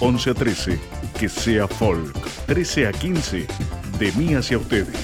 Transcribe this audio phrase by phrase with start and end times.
[0.00, 0.78] 11 a 13,
[1.18, 2.16] que sea folk.
[2.46, 3.46] 13 a 15,
[3.98, 4.96] de mí hacia ustedes.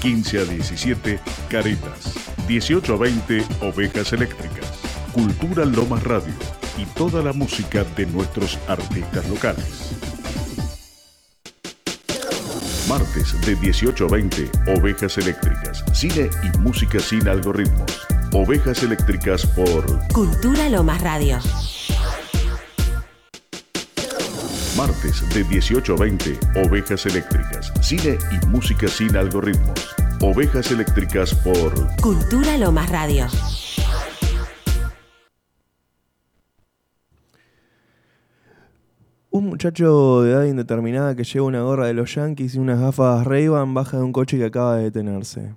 [0.00, 2.14] 15 a 17, caretas.
[2.46, 4.66] 18 a 20, ovejas eléctricas.
[5.12, 6.34] Cultura Lomas Radio
[6.78, 9.96] y toda la música de nuestros artistas locales.
[12.88, 18.06] Martes de 18 a 20, Ovejas Eléctricas, cine y música sin algoritmos.
[18.32, 21.38] Ovejas Eléctricas por Cultura Lomas Radio.
[24.76, 29.94] Martes de 18 a 20, Ovejas Eléctricas, cine y música sin algoritmos.
[30.20, 33.26] Ovejas Eléctricas por Cultura Lomas Radio.
[39.30, 43.24] Un muchacho de edad indeterminada que lleva una gorra de los Yankees y unas gafas
[43.24, 45.54] Ray-Ban baja de un coche que acaba de detenerse.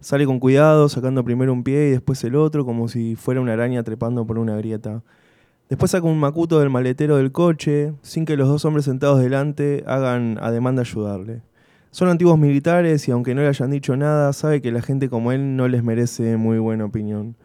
[0.00, 3.54] Sale con cuidado, sacando primero un pie y después el otro, como si fuera una
[3.54, 5.02] araña trepando por una grieta.
[5.70, 9.84] Después saca un macuto del maletero del coche, sin que los dos hombres sentados delante
[9.86, 11.42] hagan ademán de ayudarle.
[11.92, 15.30] Son antiguos militares y aunque no le hayan dicho nada, sabe que la gente como
[15.30, 17.36] él no les merece muy buena opinión.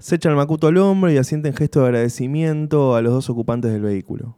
[0.00, 3.70] Se echa el macuto al hombro y asienten gesto de agradecimiento a los dos ocupantes
[3.70, 4.36] del vehículo.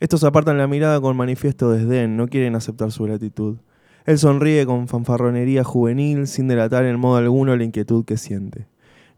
[0.00, 3.58] Estos apartan la mirada con manifiesto desdén, no quieren aceptar su gratitud.
[4.06, 8.66] Él sonríe con fanfarronería juvenil, sin delatar en modo alguno la inquietud que siente.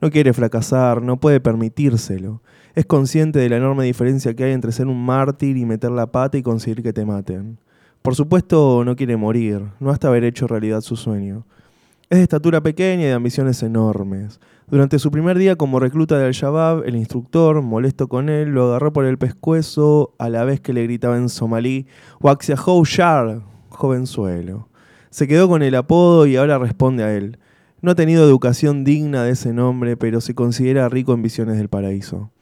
[0.02, 2.42] No quiere fracasar, no puede permitírselo.
[2.74, 6.10] Es consciente de la enorme diferencia que hay entre ser un mártir y meter la
[6.10, 7.56] pata y conseguir que te maten.
[8.02, 11.46] Por supuesto, no quiere morir, no hasta haber hecho realidad su sueño.
[12.10, 14.40] Es de estatura pequeña y de ambiciones enormes.
[14.68, 18.92] Durante su primer día como recluta de Al-Shabaab, el instructor, molesto con él, lo agarró
[18.92, 21.86] por el pescuezo a la vez que le gritaba en somalí,
[22.20, 24.68] Waxia Shar, jovenzuelo.
[25.10, 27.38] Se quedó con el apodo y ahora responde a él.
[27.82, 31.68] No ha tenido educación digna de ese nombre, pero se considera rico en visiones del
[31.68, 32.32] paraíso.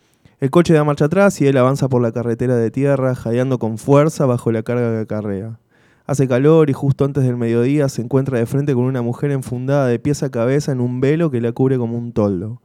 [0.42, 3.78] El coche da marcha atrás y él avanza por la carretera de tierra, jadeando con
[3.78, 5.60] fuerza bajo la carga que acarrea.
[6.04, 9.86] Hace calor y justo antes del mediodía se encuentra de frente con una mujer enfundada
[9.86, 12.60] de pies a cabeza en un velo que la cubre como un toldo.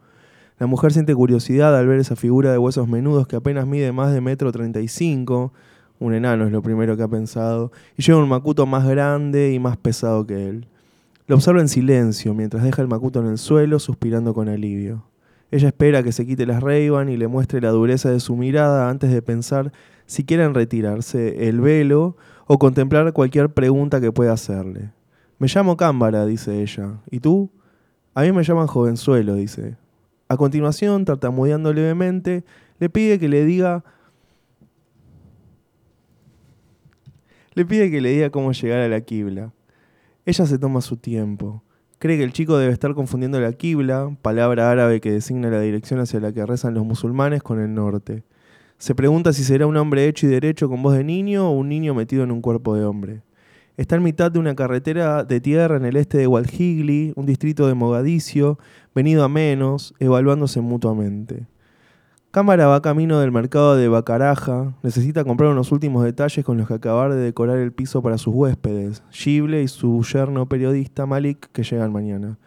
[0.58, 4.12] La mujer siente curiosidad al ver esa figura de huesos menudos que apenas mide más
[4.12, 5.54] de metro treinta y cinco,
[6.00, 9.60] un enano es lo primero que ha pensado, y lleva un macuto más grande y
[9.60, 10.66] más pesado que él.
[11.28, 15.04] Lo observa en silencio mientras deja el macuto en el suelo, suspirando con alivio.
[15.50, 18.90] Ella espera que se quite las ray y le muestre la dureza de su mirada
[18.90, 19.72] antes de pensar
[20.06, 24.92] si quieren retirarse el velo o contemplar cualquier pregunta que pueda hacerle.
[25.40, 27.00] Me llamo Cámbara, dice ella.
[27.12, 27.50] ¿Y tú?
[28.14, 29.78] A mí me llaman jovenzuelo, dice.
[30.28, 32.44] A continuación, tartamudeando levemente,
[32.80, 33.84] le pide que le diga.
[37.54, 39.54] Le pide que le diga cómo llegar a la quibla.
[40.26, 41.64] Ella se toma su tiempo.
[42.00, 46.00] Cree que el chico debe estar confundiendo la Qibla, palabra árabe que designa la dirección
[46.00, 48.24] hacia la que rezan los musulmanes, con el norte.
[48.78, 51.70] Se pregunta si será un hombre hecho y derecho con voz de niño o un
[51.70, 53.24] niño metido en un cuerpo de hombre.
[53.78, 57.66] Está en mitad de una carretera de tierra en el este de Walhigli, un distrito
[57.66, 58.60] de Mogadiscio,
[58.94, 61.48] venido a menos, evaluándose mutuamente.
[62.38, 64.76] Cámara va camino del mercado de Bacaraja.
[64.84, 68.32] Necesita comprar unos últimos detalles con los que acabar de decorar el piso para sus
[68.32, 72.38] huéspedes, Gible y su yerno periodista Malik, que llegan mañana.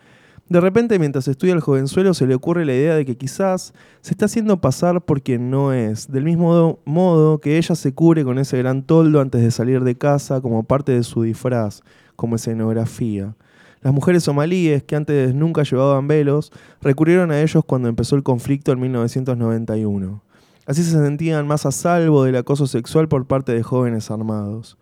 [0.48, 4.12] De repente, mientras estudia el jovenzuelo, se le ocurre la idea de que quizás se
[4.12, 8.38] está haciendo pasar por quien no es, del mismo modo que ella se cubre con
[8.38, 11.82] ese gran toldo antes de salir de casa como parte de su disfraz,
[12.14, 13.34] como escenografía.
[13.82, 16.52] Las mujeres somalíes, que antes nunca llevaban velos,
[16.82, 20.22] recurrieron a ellos cuando empezó el conflicto en 1991.
[20.66, 24.76] Así se sentían más a salvo del acoso sexual por parte de jóvenes armados.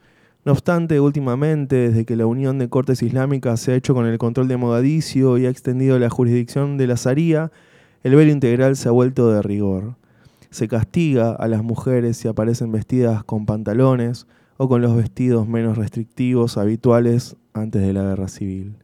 [0.45, 4.19] No obstante, últimamente, desde que la Unión de Cortes Islámicas se ha hecho con el
[4.19, 7.53] control de Mogadiscio y ha extendido la jurisdicción de la Zaría,
[8.03, 9.95] el velo integral se ha vuelto de rigor.
[10.51, 14.27] Se castiga a las mujeres si aparecen vestidas con pantalones
[14.57, 18.75] o con los vestidos menos restrictivos habituales antes de la guerra civil.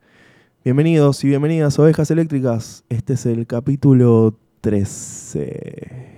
[0.65, 2.85] Bienvenidos y bienvenidas Ovejas Eléctricas.
[2.89, 6.14] Este es el capítulo 13.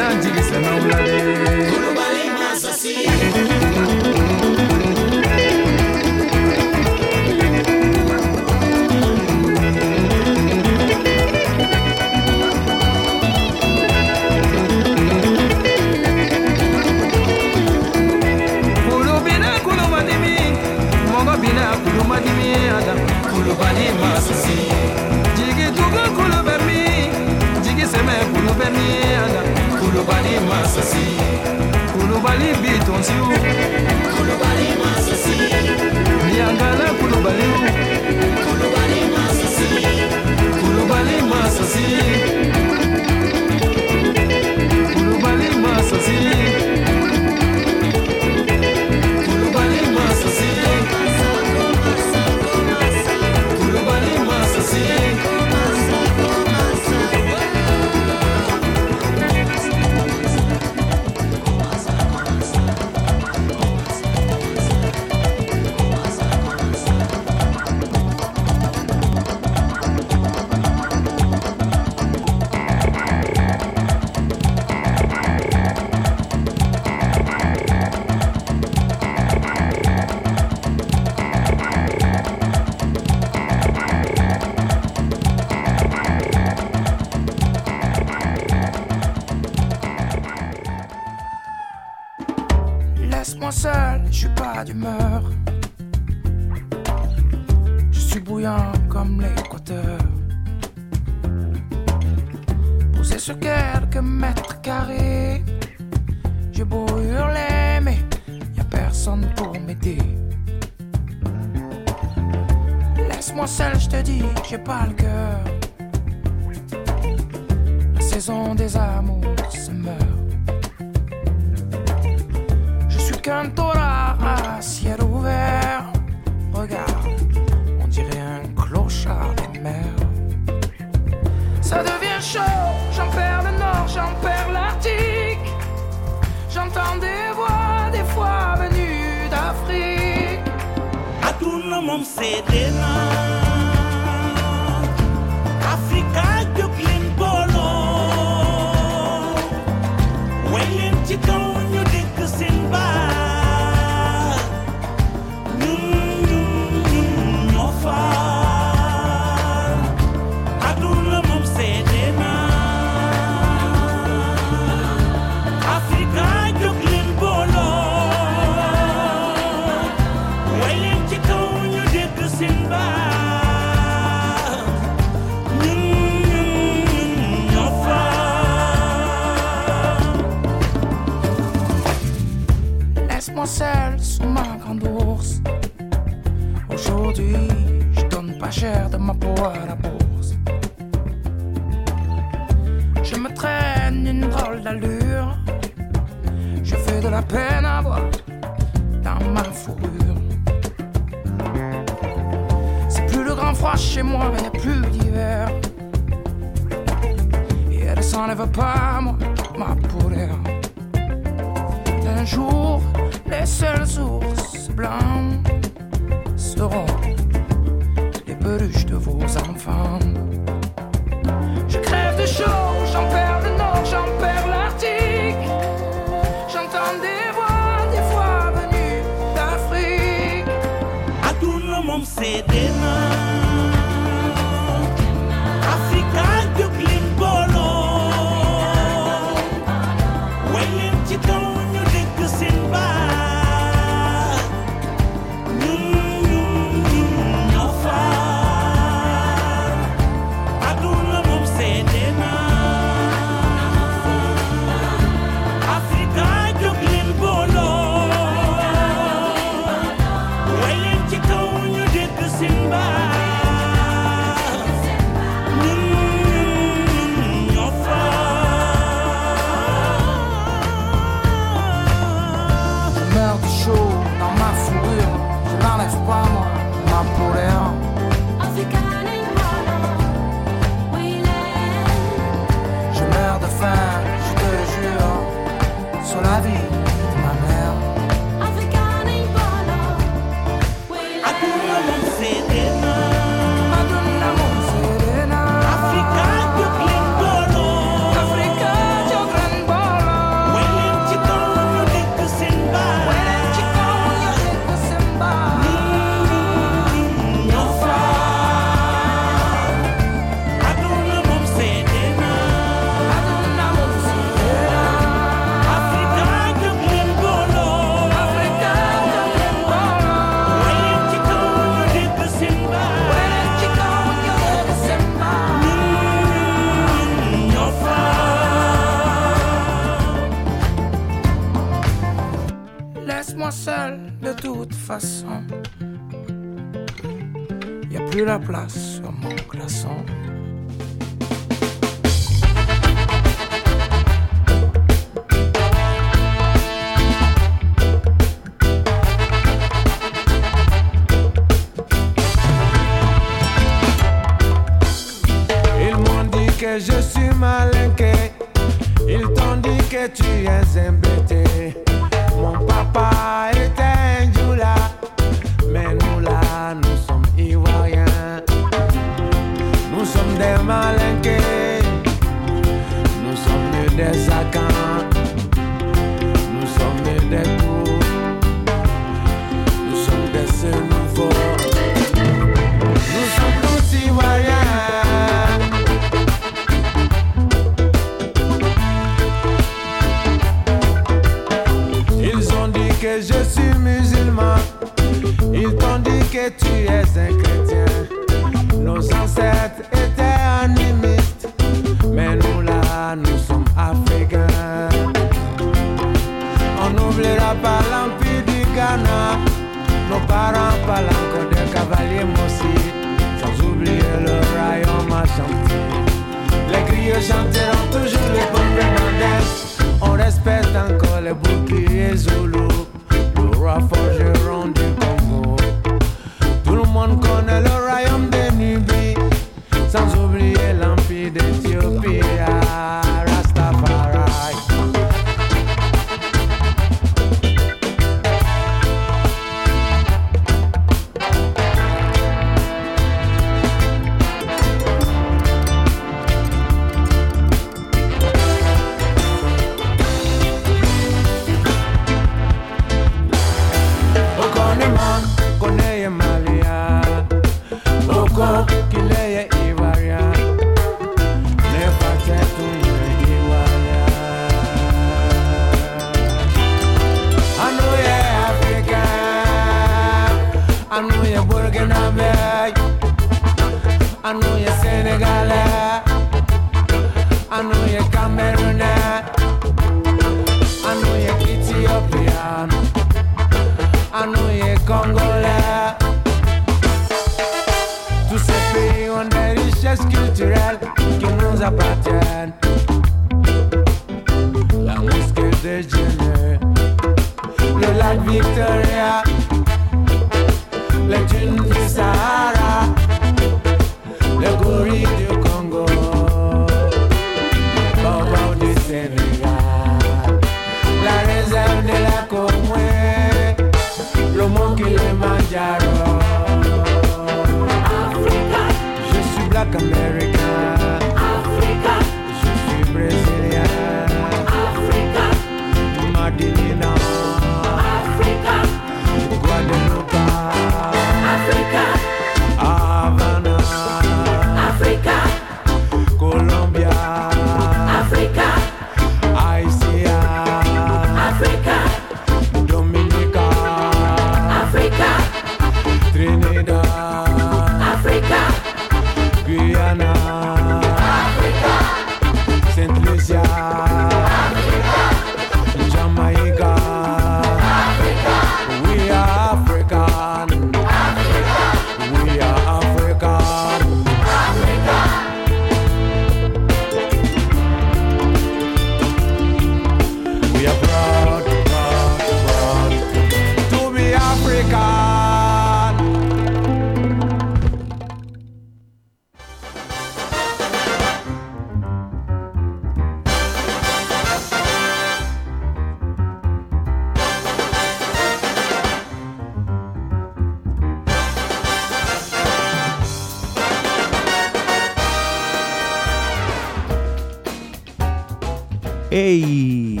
[599.22, 600.00] ¡Ey!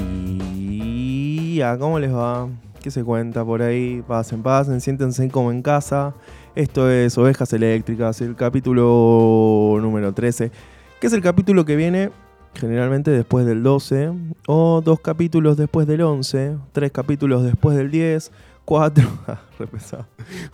[1.60, 2.48] ¿A ¿Cómo les va?
[2.82, 4.02] ¿Qué se cuenta por ahí?
[4.08, 6.14] Pasen, pasen, siéntense como en casa.
[6.54, 10.50] Esto es Ovejas Eléctricas, el capítulo número 13,
[10.98, 12.10] que es el capítulo que viene
[12.54, 14.10] generalmente después del 12,
[14.46, 18.32] o dos capítulos después del 11, tres capítulos después del 10,
[18.64, 19.06] cuatro...
[19.28, 20.06] Ah, re pesado.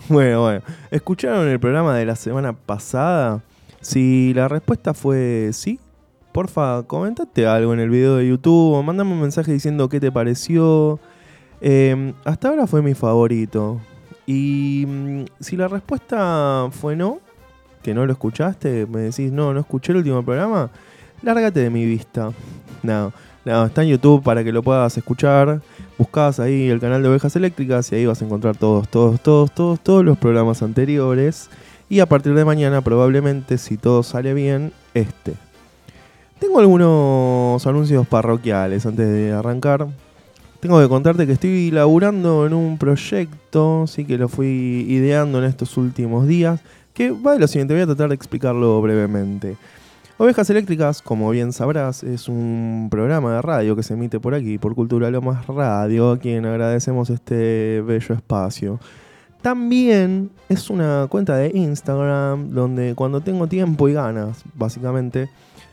[0.08, 0.62] Bueno, bueno.
[0.90, 3.44] ¿Escucharon el programa de la semana pasada?
[3.80, 5.78] Si la respuesta fue sí,
[6.36, 10.12] porfa, comentate algo en el video de YouTube o mandame un mensaje diciendo qué te
[10.12, 11.00] pareció.
[11.62, 13.80] Eh, hasta ahora fue mi favorito.
[14.26, 17.20] Y mm, si la respuesta fue no,
[17.82, 20.68] que no lo escuchaste, me decís no, no escuché el último programa,
[21.22, 22.30] lárgate de mi vista.
[22.82, 23.14] No,
[23.46, 25.62] no, está en YouTube para que lo puedas escuchar.
[25.96, 29.50] Buscás ahí el canal de Ovejas Eléctricas y ahí vas a encontrar todos, todos, todos,
[29.52, 31.48] todos, todos los programas anteriores.
[31.88, 35.45] Y a partir de mañana, probablemente, si todo sale bien, este.
[36.46, 39.88] Tengo algunos anuncios parroquiales antes de arrancar.
[40.60, 45.44] Tengo que contarte que estoy laburando en un proyecto, sí que lo fui ideando en
[45.46, 46.60] estos últimos días,
[46.94, 49.56] que va de lo siguiente, voy a tratar de explicarlo brevemente.
[50.18, 54.56] Ovejas Eléctricas, como bien sabrás, es un programa de radio que se emite por aquí,
[54.56, 58.78] por Cultura Lomas Radio, a quien agradecemos este bello espacio.
[59.42, 65.28] También es una cuenta de Instagram donde cuando tengo tiempo y ganas, básicamente,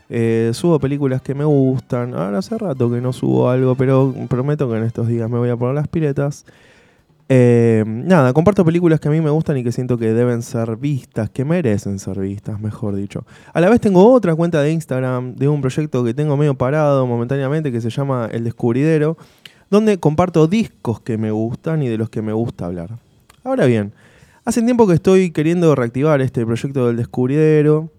[0.09, 2.13] eh, subo películas que me gustan.
[2.13, 5.49] Ahora hace rato que no subo algo, pero prometo que en estos días me voy
[5.49, 6.45] a poner las piretas.
[7.29, 10.75] Eh, nada, comparto películas que a mí me gustan y que siento que deben ser
[10.75, 13.25] vistas, que merecen ser vistas, mejor dicho.
[13.53, 17.07] A la vez tengo otra cuenta de Instagram de un proyecto que tengo medio parado
[17.07, 19.17] momentáneamente que se llama El Descubridero,
[19.69, 22.99] donde comparto discos que me gustan y de los que me gusta hablar.
[23.43, 23.93] Ahora bien,
[24.45, 27.89] hace tiempo que estoy queriendo reactivar este proyecto del Descubridero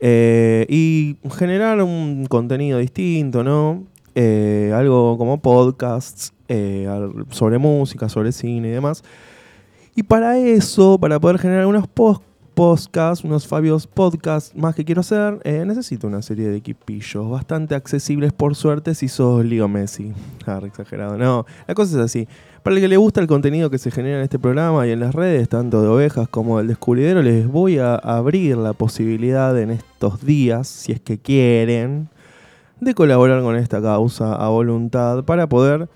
[0.00, 3.84] eh, y generar un contenido distinto, ¿no?
[4.14, 6.88] Eh, algo como podcasts eh,
[7.30, 9.04] sobre música, sobre cine y demás.
[9.94, 15.40] Y para eso, para poder generar unos podcasts, unos Fabios podcasts más que quiero hacer,
[15.66, 20.12] necesito una serie de equipillos bastante accesibles por suerte si sos Leo Messi.
[20.46, 21.18] Ah, exagerado.
[21.18, 22.28] No, la cosa es así.
[22.62, 25.00] Para el que le gusta el contenido que se genera en este programa y en
[25.00, 29.70] las redes, tanto de ovejas como del descubridero, les voy a abrir la posibilidad en
[29.70, 32.10] estos días, si es que quieren,
[32.78, 35.88] de colaborar con esta causa a voluntad para poder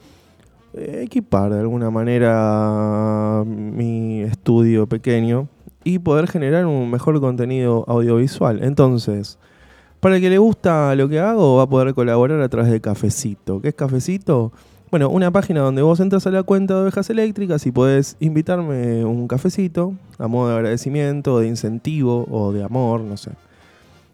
[0.73, 5.49] eh, equipar de alguna manera mi estudio pequeño
[5.85, 8.65] y poder generar un mejor contenido audiovisual.
[8.65, 9.39] Entonces,
[10.01, 12.81] para el que le gusta lo que hago, va a poder colaborar a través de
[12.81, 13.61] Cafecito.
[13.61, 14.53] ¿Qué es Cafecito?
[14.95, 19.05] Bueno, una página donde vos entras a la cuenta de ovejas eléctricas y podés invitarme
[19.05, 23.33] un cafecito a modo de agradecimiento, de incentivo o de amor, no sé.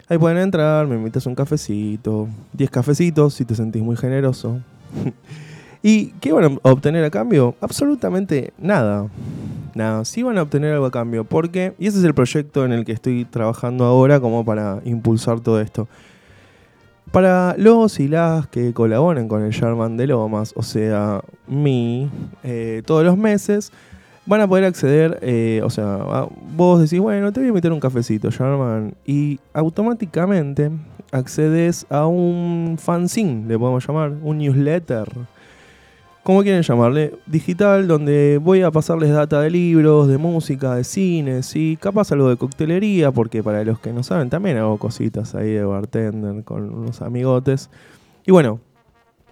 [0.09, 4.61] Ahí pueden entrar, me invitas un cafecito, 10 cafecitos si te sentís muy generoso.
[5.83, 7.57] ¿Y qué van a obtener a cambio?
[7.61, 9.07] Absolutamente nada.
[9.75, 11.25] Nada, sí van a obtener algo a cambio.
[11.25, 15.41] Porque, y ese es el proyecto en el que estoy trabajando ahora como para impulsar
[15.41, 15.89] todo esto.
[17.13, 22.09] Para los y las que colaboren con el Sherman de Lomas, o sea, mí,
[22.45, 23.73] eh, todos los meses,
[24.27, 27.81] van a poder acceder, eh, o sea, vos decís, bueno, te voy a meter un
[27.81, 30.71] cafecito, Sherman, y automáticamente
[31.11, 35.09] accedes a un fanzine, le podemos llamar, un newsletter,
[36.23, 41.43] como quieren llamarle, digital, donde voy a pasarles data de libros, de música, de cine,
[41.43, 45.53] sí, capaz algo de coctelería, porque para los que no saben, también hago cositas ahí
[45.53, 47.71] de bartender con unos amigotes.
[48.27, 48.61] Y bueno,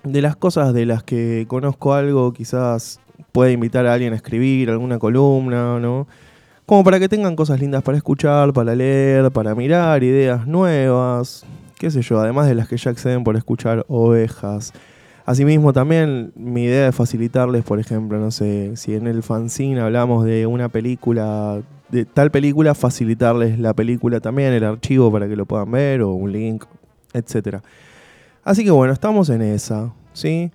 [0.02, 3.00] de las cosas de las que conozco algo, quizás
[3.32, 6.06] pueda invitar a alguien a escribir alguna columna, ¿no?
[6.64, 11.44] Como para que tengan cosas lindas para escuchar, para leer, para mirar, ideas nuevas,
[11.78, 14.72] qué sé yo, además de las que ya acceden por escuchar ovejas.
[15.28, 20.24] Asimismo, también mi idea es facilitarles, por ejemplo, no sé, si en el fanzine hablamos
[20.24, 21.60] de una película,
[21.90, 26.12] de tal película, facilitarles la película también, el archivo para que lo puedan ver, o
[26.14, 26.64] un link,
[27.12, 27.62] etcétera.
[28.42, 30.50] Así que bueno, estamos en esa, ¿sí?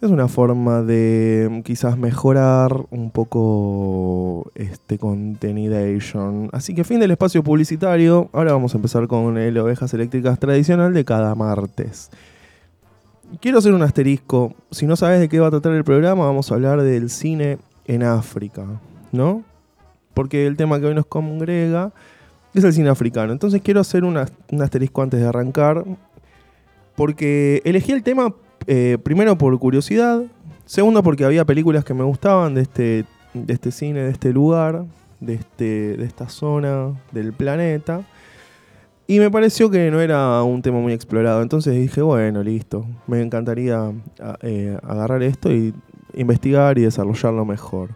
[0.00, 6.50] Es una forma de quizás mejorar un poco este contenidation.
[6.52, 8.28] Así que fin del espacio publicitario.
[8.32, 12.10] Ahora vamos a empezar con el Ovejas Eléctricas tradicional de cada martes.
[13.38, 14.54] Quiero hacer un asterisco.
[14.70, 17.58] Si no sabes de qué va a tratar el programa, vamos a hablar del cine
[17.86, 18.64] en África,
[19.12, 19.44] ¿no?
[20.14, 21.92] Porque el tema que hoy nos congrega
[22.54, 23.32] es el cine africano.
[23.32, 25.84] Entonces quiero hacer un asterisco antes de arrancar.
[26.96, 28.34] Porque elegí el tema
[28.66, 30.22] eh, primero por curiosidad,
[30.66, 34.84] segundo porque había películas que me gustaban de este, de este cine, de este lugar,
[35.20, 38.02] de, este, de esta zona del planeta.
[39.10, 41.42] Y me pareció que no era un tema muy explorado.
[41.42, 42.86] Entonces dije, bueno, listo.
[43.08, 43.90] Me encantaría
[44.40, 45.74] eh, agarrar esto y
[46.14, 47.90] investigar y desarrollarlo mejor.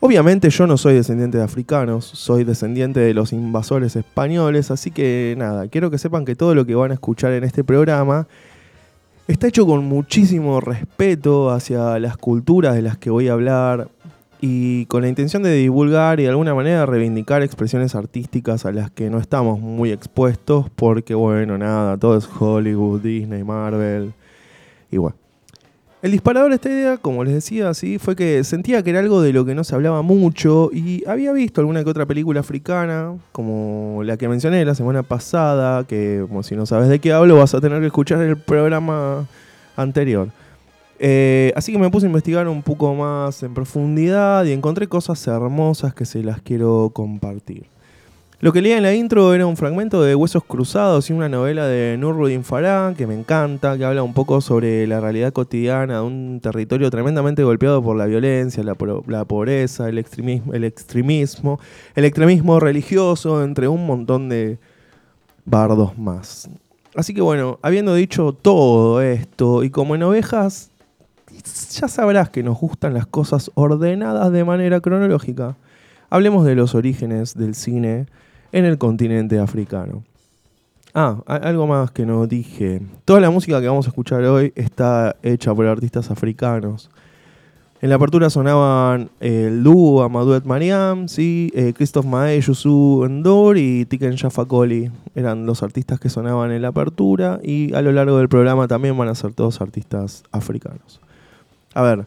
[0.00, 5.34] Obviamente yo no soy descendiente de africanos, soy descendiente de los invasores españoles, así que
[5.38, 8.28] nada, quiero que sepan que todo lo que van a escuchar en este programa
[9.26, 13.88] está hecho con muchísimo respeto hacia las culturas de las que voy a hablar
[14.46, 18.90] y con la intención de divulgar y de alguna manera reivindicar expresiones artísticas a las
[18.90, 24.12] que no estamos muy expuestos porque bueno, nada, todo es Hollywood, Disney, Marvel
[24.90, 25.16] y bueno.
[26.02, 29.22] El disparador de esta idea, como les decía, sí, fue que sentía que era algo
[29.22, 33.14] de lo que no se hablaba mucho y había visto alguna que otra película africana,
[33.32, 37.38] como la que mencioné la semana pasada, que como si no sabes de qué hablo
[37.38, 39.26] vas a tener que escuchar el programa
[39.74, 40.28] anterior.
[40.98, 45.26] Eh, así que me puse a investigar un poco más en profundidad y encontré cosas
[45.26, 47.66] hermosas que se las quiero compartir.
[48.40, 51.66] Lo que leía en la intro era un fragmento de Huesos Cruzados y una novela
[51.66, 56.02] de Nurruddin Farah, que me encanta, que habla un poco sobre la realidad cotidiana de
[56.02, 58.76] un territorio tremendamente golpeado por la violencia, la,
[59.06, 61.58] la pobreza, el extremismo, el extremismo,
[61.94, 64.58] el extremismo religioso, entre un montón de
[65.46, 66.50] bardos más.
[66.94, 70.70] Así que bueno, habiendo dicho todo esto, y como en ovejas,
[71.72, 75.56] ya sabrás que nos gustan las cosas ordenadas de manera cronológica.
[76.10, 78.06] Hablemos de los orígenes del cine
[78.52, 80.04] en el continente africano.
[80.96, 82.80] Ah, algo más que no dije.
[83.04, 86.88] Toda la música que vamos a escuchar hoy está hecha por artistas africanos.
[87.80, 93.58] En la apertura sonaban eh, el dúo Amadouet Mariam, sí, eh, Christophe Mae, Youssou Endor
[93.58, 94.90] y Tiken Jafakoli.
[95.14, 98.96] Eran los artistas que sonaban en la apertura y a lo largo del programa también
[98.96, 101.00] van a ser todos artistas africanos.
[101.74, 102.06] A ver,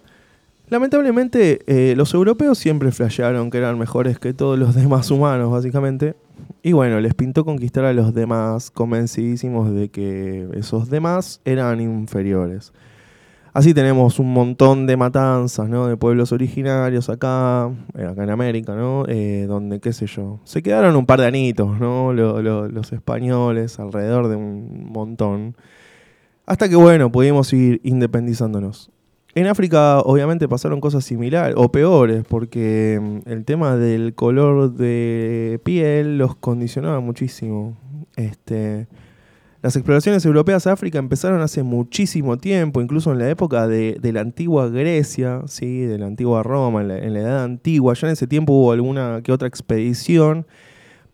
[0.70, 6.16] lamentablemente eh, los europeos siempre flashearon que eran mejores que todos los demás humanos, básicamente.
[6.64, 12.74] Y bueno, les pintó conquistar a los demás, convencidísimos de que esos demás eran inferiores.
[13.54, 15.88] Así tenemos un montón de matanzas, ¿no?
[15.88, 19.06] De pueblos originarios acá, eh, acá en América, ¿no?
[19.08, 22.14] Eh, donde, qué sé yo, se quedaron un par de anitos, ¿no?
[22.14, 25.56] Lo- lo- los españoles, alrededor de un montón.
[26.46, 28.92] Hasta que, bueno, pudimos ir independizándonos.
[29.38, 35.62] En África, obviamente, pasaron cosas similares, o peores, porque mm, el tema del color de
[35.63, 37.78] piel los condicionaba muchísimo.
[38.15, 38.88] Este,
[39.62, 44.21] las exploraciones europeas a África empezaron hace muchísimo tiempo, incluso en la época de, la
[44.21, 45.82] antigua Grecia, ¿sí?
[45.82, 47.93] de la antigua Roma, en la Edad Antigua.
[47.93, 50.47] Ya en ese tiempo hubo alguna que otra expedición.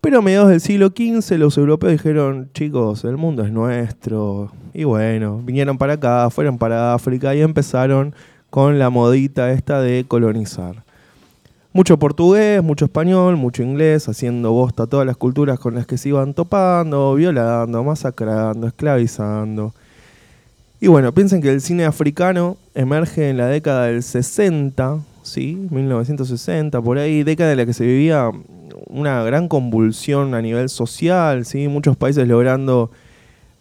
[0.04, 4.52] Pero a mediados del siglo XV los europeos dijeron, chicos, el mundo es nuestro.
[4.74, 8.14] Y bueno, vinieron para acá, fueron para África y empezaron
[8.50, 10.84] con la modita esta de colonizar.
[11.72, 15.98] Mucho portugués, mucho español, mucho inglés, haciendo bosta a todas las culturas con las que
[15.98, 19.74] se iban topando, violando, masacrando, esclavizando.
[20.82, 25.68] Y bueno, piensen que el cine africano emerge en la década del 60, ¿sí?
[25.72, 28.30] 1960, por ahí, década en la que se vivía
[28.88, 31.68] una gran convulsión a nivel social, ¿sí?
[31.68, 32.92] Muchos países logrando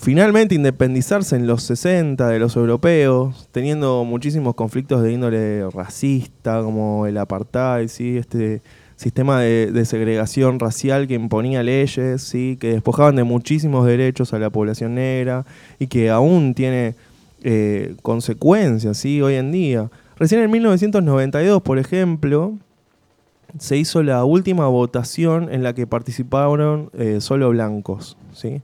[0.03, 7.07] finalmente independizarse en los 60 de los europeos, teniendo muchísimos conflictos de índole racista, como
[7.07, 8.16] el apartheid, ¿sí?
[8.18, 8.62] este
[8.96, 12.59] sistema de, segregación racial que imponía leyes, ¿sí?
[12.61, 15.46] que despojaban de muchísimos derechos a la población negra
[15.79, 16.96] y que aún tiene
[17.44, 19.22] eh, consecuencias ¿sí?
[19.22, 19.88] hoy en día.
[20.23, 22.57] Recién en 1992, por ejemplo,
[23.59, 28.63] se hizo la última votación en la que participaron eh, solo blancos, ¿sí?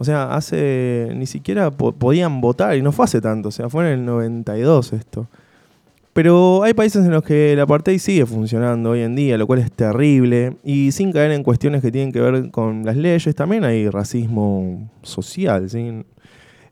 [0.00, 3.68] O sea, hace ni siquiera po- podían votar y no fue hace tanto, o sea,
[3.68, 5.28] fue en el 92 esto.
[6.12, 9.60] Pero hay países en los que el apartheid sigue funcionando hoy en día, lo cual
[9.60, 10.56] es terrible.
[10.64, 14.90] Y sin caer en cuestiones que tienen que ver con las leyes, también hay racismo
[15.02, 16.04] social, ¿sí?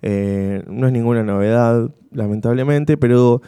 [0.03, 3.41] Eh, no es ninguna novedad, lamentablemente, pero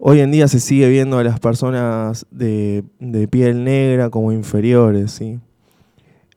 [0.00, 2.82] hoy en día se sigue viendo a las personas de,
[3.30, 5.38] piel negra como inferiores, ¿sí?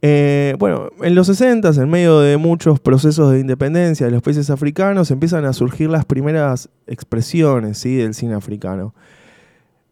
[0.06, 4.50] Eh, bueno, en los 60, en medio de muchos procesos de independencia de los países
[4.50, 7.96] africanos, empiezan a surgir las primeras expresiones ¿sí?
[7.96, 8.94] del cine africano.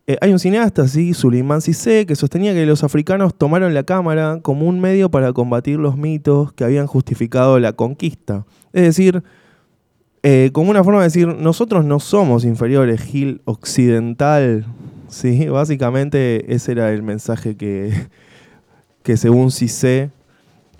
[0.08, 1.14] Eh, hay un cineasta, ¿sí?
[1.14, 5.80] Suleiman Sissé, que sostenía que los africanos tomaron la cámara como un medio para combatir
[5.80, 8.46] los mitos que habían justificado la conquista.
[8.74, 9.24] Es decir,
[10.24, 14.66] eh, como una forma de decir, nosotros no somos inferiores, Gil occidental.
[15.10, 15.48] ¿sí?
[15.48, 18.08] Básicamente ese era el mensaje que,
[19.04, 20.12] que según Cissé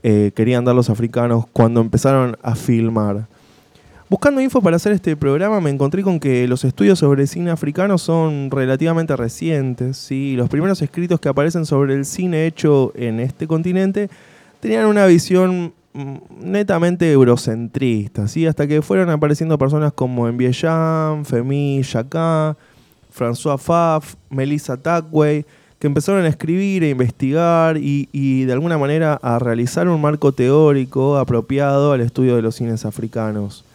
[0.04, 3.28] eh, querían dar los africanos cuando empezaron a filmar.
[4.10, 7.98] Buscando info para hacer este programa me encontré con que los estudios sobre cine africano
[7.98, 9.98] son relativamente recientes.
[9.98, 10.36] ¿sí?
[10.36, 14.10] Los primeros escritos que aparecen sobre el cine hecho en este continente
[14.60, 18.48] tenían una visión netamente eurocentristas, ¿sí?
[18.48, 22.58] hasta que fueron apareciendo personas como Enviejan, Femi Jacquat,
[23.14, 25.46] François Pfaff, Melissa Tackway,
[25.80, 30.32] que empezaron a escribir e investigar y, y de alguna manera a realizar un marco
[30.32, 33.66] teórico apropiado al estudio de los cines africanos.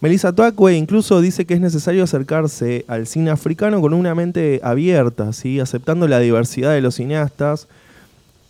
[0.00, 5.34] Melissa Tackway incluso dice que es necesario acercarse al cine africano con una mente abierta,
[5.34, 5.60] ¿sí?
[5.60, 7.68] aceptando la diversidad de los cineastas,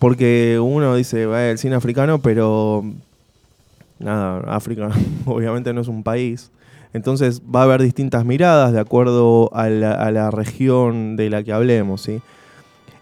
[0.01, 2.83] porque uno dice, "Va, el cine africano, pero
[4.01, 4.89] nada, África
[5.27, 6.51] obviamente no es un país.
[6.93, 12.01] Entonces va a haber distintas miradas de acuerdo a la, región de la que hablemos,
[12.01, 12.21] ¿sí?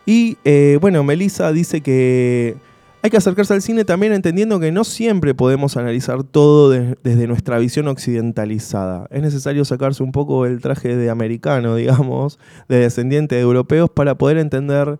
[0.04, 2.56] Y eh, bueno, Melissa dice que
[3.00, 7.28] hay que acercarse al cine también entendiendo que no siempre podemos analizar todo de- desde
[7.28, 9.06] nuestra visión occidentalizada.
[9.10, 14.16] Es necesario sacarse un poco el traje de americano, digamos, de descendiente de europeos para
[14.16, 14.98] poder entender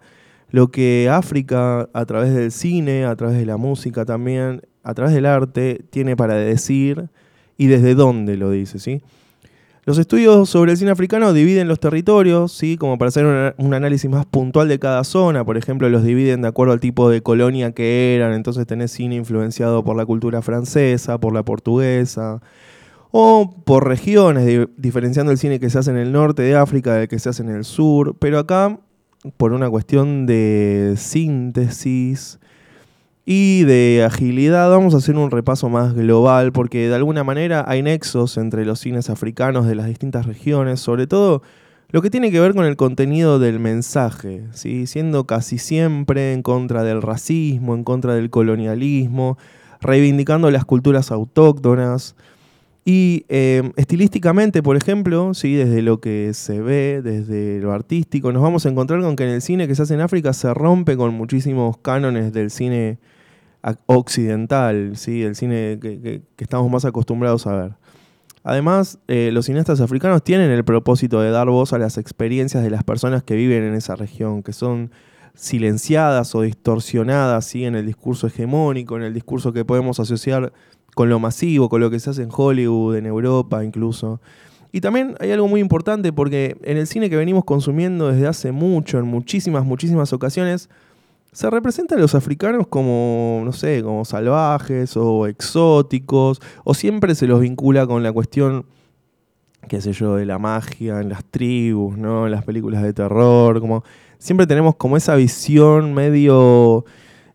[0.51, 5.15] lo que África a través del cine, a través de la música también, a través
[5.15, 7.09] del arte, tiene para decir
[7.57, 9.03] y desde dónde lo dice, ¿sí?
[9.85, 12.77] Los estudios sobre el cine africano dividen los territorios, ¿sí?
[12.77, 15.47] como para hacer una- un análisis más puntual de cada zona.
[15.47, 18.35] Por ejemplo, los dividen de acuerdo al tipo de colonia que eran.
[18.35, 22.43] Entonces tenés cine influenciado por la cultura francesa, por la portuguesa,
[23.13, 26.93] o por regiones, di- diferenciando el cine que se hace en el norte de África
[26.93, 28.15] del que se hace en el sur.
[28.19, 28.79] Pero acá,
[29.37, 32.39] por una cuestión de síntesis
[33.25, 37.83] y de agilidad, vamos a hacer un repaso más global, porque de alguna manera hay
[37.83, 41.43] nexos entre los cines africanos de las distintas regiones, sobre todo
[41.91, 46.85] lo que tiene que ver con el contenido del mensaje, siendo casi siempre en contra
[46.85, 49.37] del racismo, en contra del colonialismo,
[49.81, 52.15] reivindicando las culturas autóctonas.
[52.91, 55.55] Y eh, estilísticamente, por ejemplo, ¿sí?
[55.55, 59.29] desde lo que se ve, desde lo artístico, nos vamos a encontrar con que en
[59.29, 62.99] el cine que se hace en África se rompe con muchísimos cánones del cine
[63.85, 65.23] occidental, ¿sí?
[65.23, 67.73] el cine que estamos más acostumbrados a ver.
[68.43, 72.71] Además, eh, los cineastas africanos tienen el propósito de dar voz a las experiencias de
[72.71, 74.93] las personas que viven en esa región, que son
[75.35, 77.67] silenciadas o distorsionadas ¿sí?
[77.67, 80.55] en el discurso hegemónico, en el discurso que podemos asociar
[80.99, 84.21] con lo masivo, con lo que se hace en Hollywood, en Europa incluso.
[84.73, 88.51] Y también hay algo muy importante porque en el cine que venimos consumiendo desde hace
[88.51, 90.69] mucho, en muchísimas, muchísimas ocasiones,
[91.31, 97.29] se representan a los africanos como, no sé, como salvajes o exóticos, o siempre se
[97.29, 98.67] los vincula con la cuestión,
[99.69, 102.27] qué sé yo, de la magia en las tribus, ¿no?
[102.27, 103.85] En las películas de terror, como
[104.19, 106.85] siempre tenemos como esa visión medio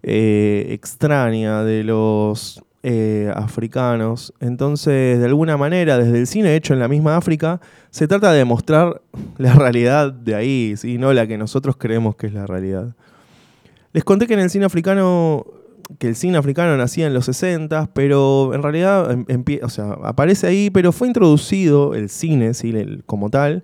[0.01, 4.33] eh, extraña de los eh, africanos.
[4.39, 8.43] Entonces, de alguna manera, desde el cine hecho en la misma África, se trata de
[8.45, 9.01] mostrar
[9.37, 10.97] la realidad de ahí, ¿sí?
[10.97, 12.95] no la que nosotros creemos que es la realidad.
[13.93, 15.45] Les conté que en el cine africano,
[15.99, 19.25] que el cine africano nacía en los 60, pero en realidad em-
[20.03, 22.71] aparece ahí, pero fue introducido el cine, ¿sí?
[22.71, 23.63] el- como tal,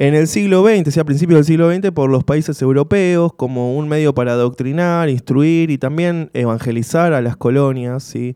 [0.00, 3.86] en el siglo XX, a principios del siglo XX, por los países europeos como un
[3.86, 8.34] medio para adoctrinar, instruir y también evangelizar a las colonias, ¿sí?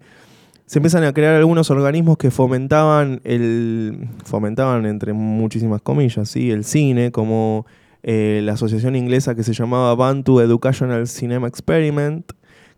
[0.66, 6.50] Se empiezan a crear algunos organismos que fomentaban el fomentaban entre muchísimas comillas, ¿sí?
[6.50, 7.64] el cine, como
[8.02, 12.30] eh, la asociación inglesa que se llamaba Bantu Educational Cinema Experiment,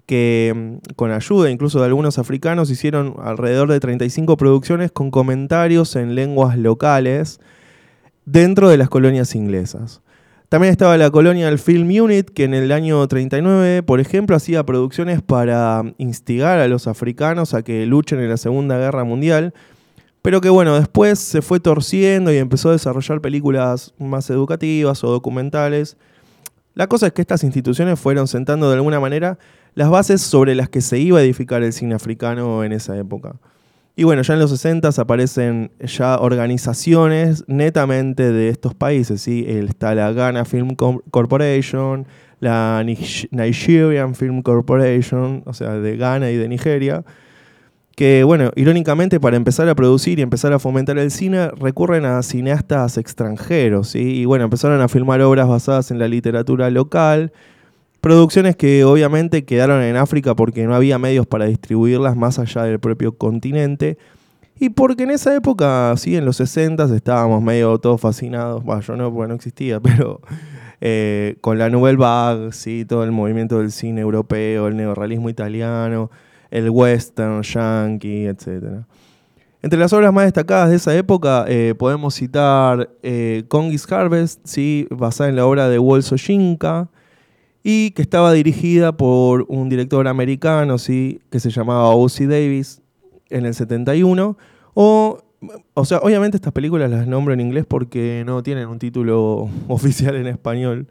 [0.07, 5.97] que mm, con ayuda incluso de algunos africanos hicieron alrededor de 35 producciones con comentarios
[5.97, 7.41] en lenguas locales
[8.27, 10.03] dentro de las colonias inglesas.
[10.49, 15.21] También estaba la Colonial Film Unit, que en el año 39, por ejemplo, hacía producciones
[15.21, 19.55] para instigar a los africanos a que luchen en la Segunda Guerra Mundial,
[20.23, 25.11] pero que bueno, después se fue torciendo y empezó a desarrollar películas más educativas o
[25.11, 25.97] documentales.
[26.75, 29.39] La cosa es que estas instituciones fueron sentando de alguna manera
[29.75, 33.37] las bases sobre las que se iba a edificar el cine africano en esa época.
[33.99, 39.47] Y bueno, ya en los 60 aparecen ya organizaciones netamente de estos países, ¿sí?
[39.49, 40.77] Está la Ghana Film
[41.11, 42.07] Corporation,
[42.41, 47.05] la Nige- Nigerian Film Corporation, o sea, de Ghana y de Nigeria,
[47.97, 52.23] que bueno, irónicamente para empezar a producir y empezar a fomentar el cine recurren a
[52.23, 53.95] cineastas extranjeros.
[53.95, 57.33] Y bueno, empezaron a filmar obras basadas en la literatura local,
[58.07, 62.79] Producciones que obviamente quedaron en África porque no había medios para distribuirlas más allá del
[62.79, 63.99] propio continente.
[64.61, 68.95] Y porque en esa época, sí, en los 60 estábamos medio todos fascinados, bueno, yo
[68.95, 70.21] no, porque no existía, pero
[70.81, 76.13] eh, con la Nouvelle Vague, sí, todo el movimiento del cine europeo, el neorrealismo italiano,
[76.53, 78.85] el western, yankee, etc.
[79.63, 84.87] Entre las obras más destacadas de esa época eh, podemos citar eh, Congy's Harvest, ¿sí?
[84.93, 86.89] basada en la obra de Wol Soyinka,
[87.69, 91.19] y que estaba dirigida por un director americano, ¿sí?
[91.31, 92.29] que se llamaba O.C.
[92.29, 92.81] Davis
[93.29, 94.39] en el 71.
[94.75, 95.19] O,
[95.75, 100.15] o sea, obviamente estas películas las nombro en inglés porque no tienen un título oficial
[100.15, 100.87] en español.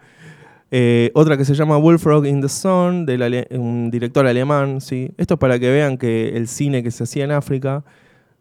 [0.70, 4.82] Eh, otra que se llama Bullfrog in the Sun, de un director alemán.
[4.82, 5.14] ¿sí?
[5.16, 7.86] Esto es para que vean que el cine que se hacía en África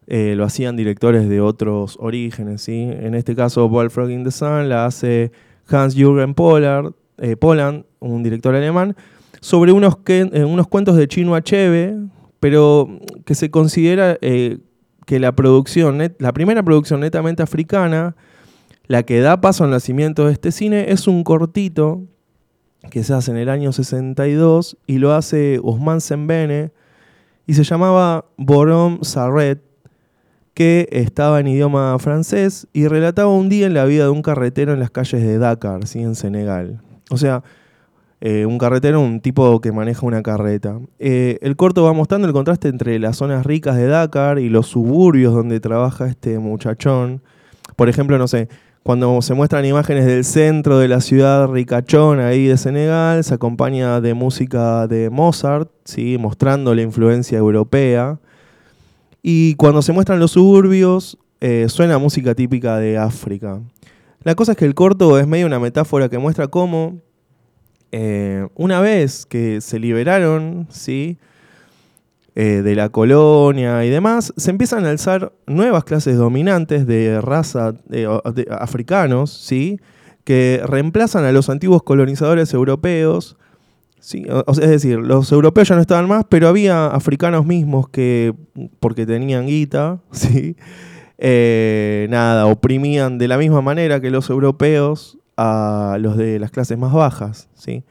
[0.09, 2.62] eh, lo hacían directores de otros orígenes.
[2.62, 2.90] ¿sí?
[2.90, 5.31] En este caso, Bullfrog in the Sun la hace
[5.68, 8.96] Hans-Jürgen Pollard, eh, Poland, un director alemán,
[9.40, 11.96] sobre unos, que, eh, unos cuentos de Chino Achebe,
[12.40, 12.88] pero
[13.24, 14.59] que se considera eh,
[15.07, 18.16] que la producción, la primera producción netamente africana,
[18.87, 22.03] la que da paso al nacimiento de este cine, es un cortito
[22.90, 26.72] que se hace en el año 62 y lo hace Ousmane Sembene
[27.46, 29.62] y se llamaba Borom Sarret,
[30.55, 34.72] que estaba en idioma francés y relataba un día en la vida de un carretero
[34.72, 36.00] en las calles de Dakar, ¿sí?
[36.00, 36.81] en Senegal.
[37.11, 37.43] O sea,
[38.21, 40.79] eh, un carretero, un tipo que maneja una carreta.
[40.99, 44.67] Eh, el corto va mostrando el contraste entre las zonas ricas de Dakar y los
[44.69, 47.23] suburbios donde trabaja este muchachón.
[47.77, 48.49] Por ejemplo, no sé,
[48.83, 54.01] cuando se muestran imágenes del centro de la ciudad ricachón ahí de Senegal, se acompaña
[54.01, 56.17] de música de Mozart, ¿sí?
[56.19, 58.19] mostrando la influencia europea.
[59.23, 63.61] Y cuando se muestran los suburbios, eh, suena música típica de África.
[64.25, 67.03] La cosa es que el corto es medio una metáfora que muestra cómo
[67.93, 71.19] eh, una vez que se liberaron, ¿sí?
[72.35, 77.75] Eh, de la colonia y demás, se empiezan a alzar nuevas clases dominantes de raza
[77.85, 78.09] de,
[78.51, 79.79] africanos, ¿sí?
[80.25, 83.37] que reemplazan a los antiguos colonizadores europeos.
[84.01, 84.27] ¿sí?
[84.49, 88.35] es decir, los europeos ya no estaban más, pero había africanos mismos que,
[88.81, 90.57] porque tenían guita, ¿sí?
[91.18, 96.79] Eh, nada, oprimían de la misma manera que los europeos a los de las clases
[96.79, 97.85] más bajas, ¿sí?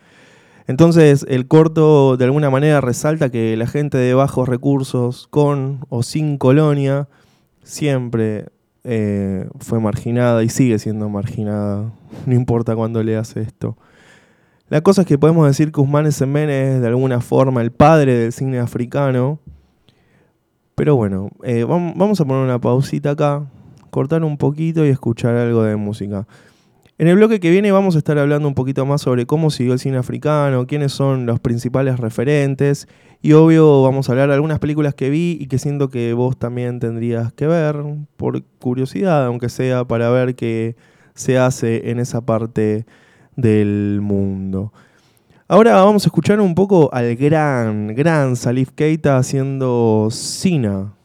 [0.67, 6.03] Entonces el corto de alguna manera resalta que la gente de bajos recursos, con o
[6.03, 7.09] sin colonia,
[7.63, 8.47] siempre
[8.86, 11.91] eh, fue marginada y sigue siendo marginada,
[12.25, 13.77] no importa cuándo le hace esto.
[14.69, 18.17] La cosa es que podemos decir que Usman Sembene es de alguna forma el padre
[18.17, 19.39] del cine africano,
[20.75, 23.45] pero bueno, eh, vamos a poner una pausita acá,
[23.89, 26.27] cortar un poquito y escuchar algo de música.
[26.99, 29.73] En el bloque que viene vamos a estar hablando un poquito más sobre cómo siguió
[29.73, 32.88] el cine africano, quiénes son los principales referentes
[33.21, 36.38] y obvio vamos a hablar de algunas películas que vi y que siento que vos
[36.38, 37.77] también tendrías que ver
[38.15, 40.75] por curiosidad, aunque sea para ver qué
[41.15, 42.86] se hace en esa parte
[43.36, 44.71] del mundo.
[45.53, 50.95] Ahora vamos a escuchar un poco al gran, gran Salif Keita haciendo Sina.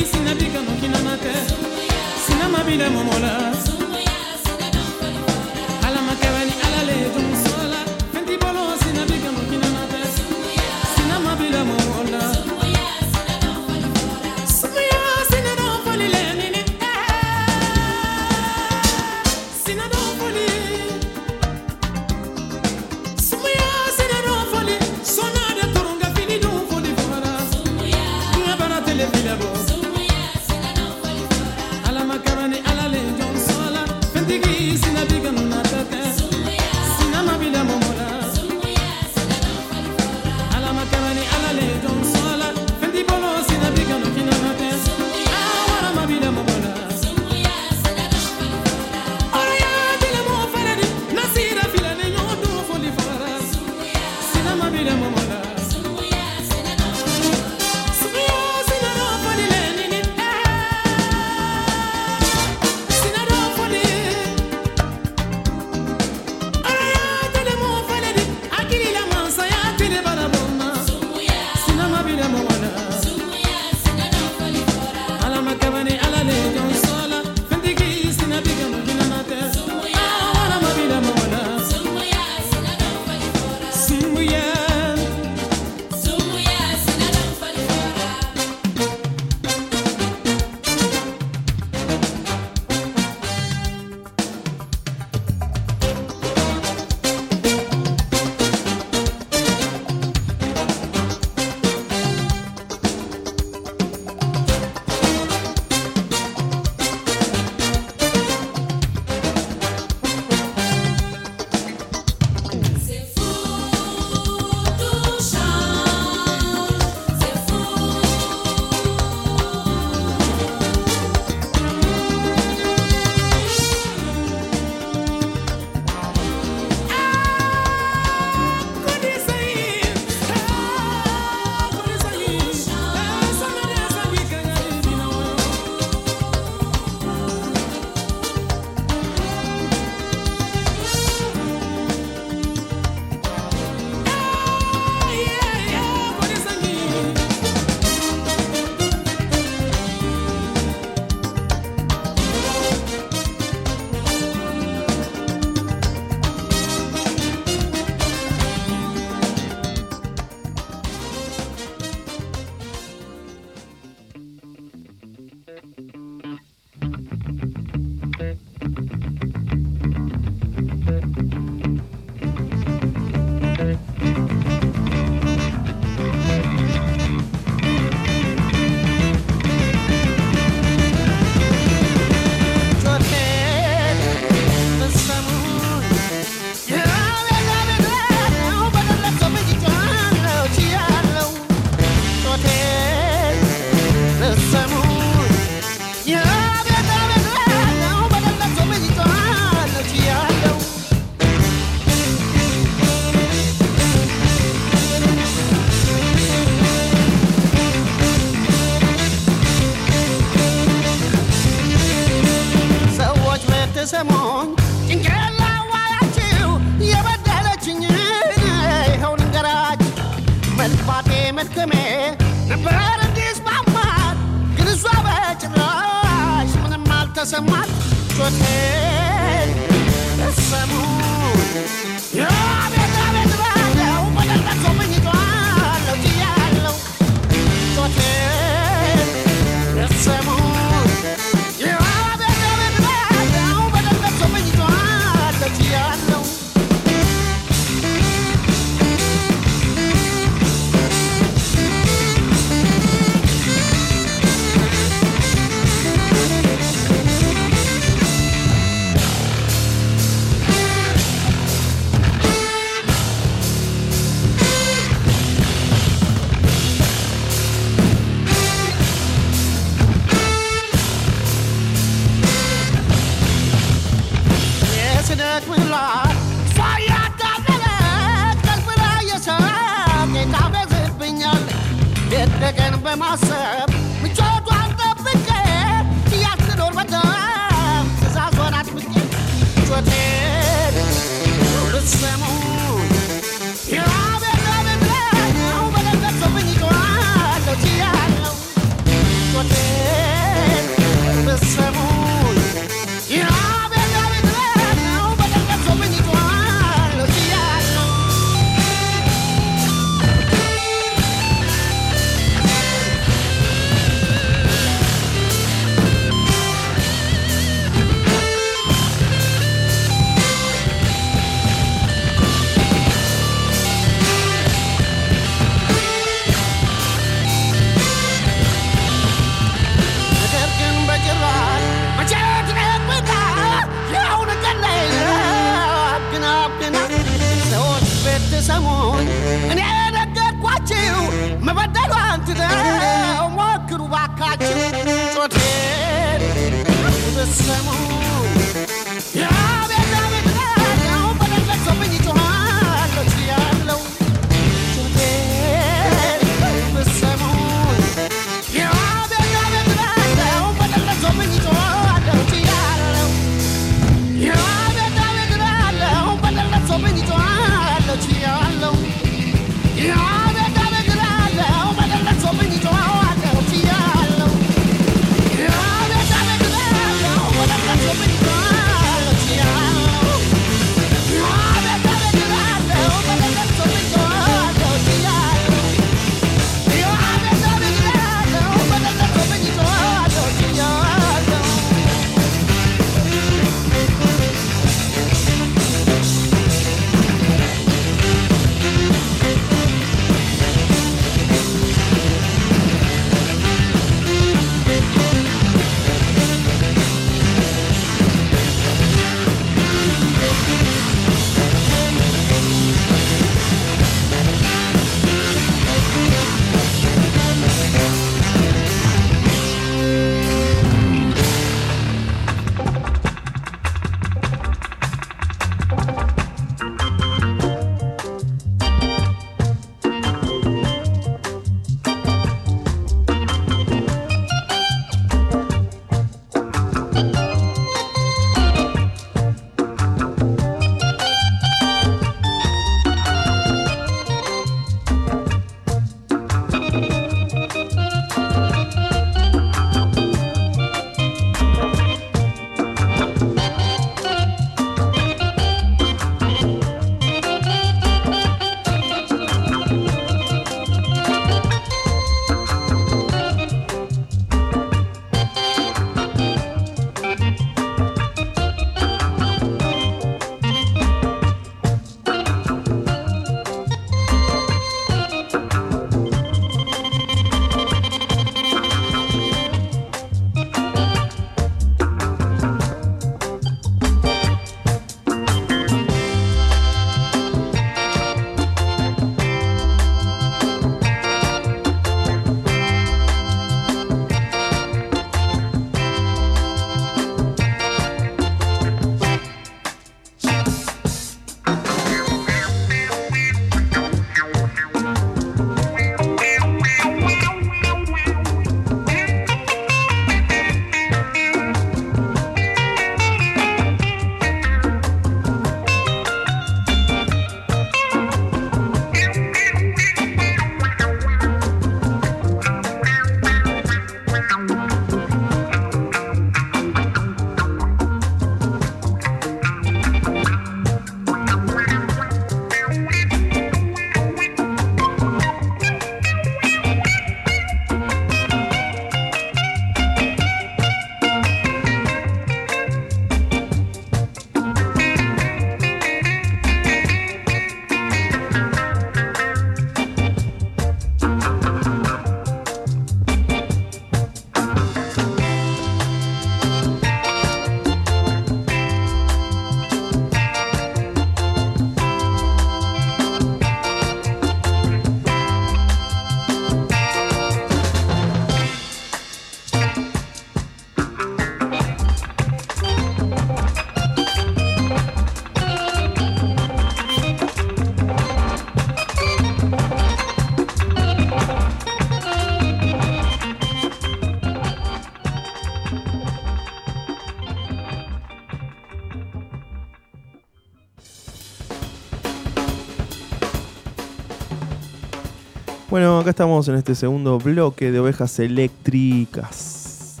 [595.76, 600.00] Bueno, acá estamos en este segundo bloque de ovejas eléctricas.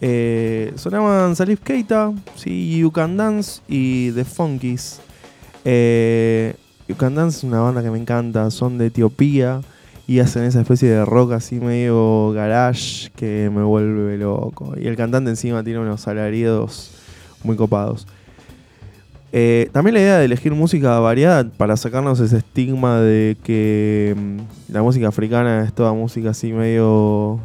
[0.00, 4.98] Eh, sonaban Salif Keita, sí, You Can Dance y The Funkies.
[5.66, 6.54] Eh,
[6.88, 9.60] you Can Dance es una banda que me encanta, son de Etiopía
[10.06, 14.72] y hacen esa especie de rock así medio garage que me vuelve loco.
[14.80, 16.92] Y el cantante encima tiene unos alaridos
[17.44, 18.06] muy copados.
[19.42, 24.72] Eh, también la idea de elegir música variada para sacarnos ese estigma de que mm,
[24.74, 27.40] la música africana es toda música así medio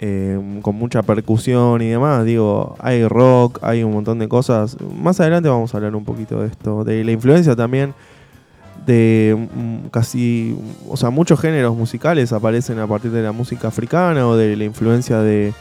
[0.00, 2.24] eh, con mucha percusión y demás.
[2.24, 4.76] Digo, hay rock, hay un montón de cosas.
[5.00, 7.94] Más adelante vamos a hablar un poquito de esto, de la influencia también
[8.84, 10.58] de mm, casi,
[10.88, 14.64] o sea, muchos géneros musicales aparecen a partir de la música africana o de la
[14.64, 15.52] influencia de,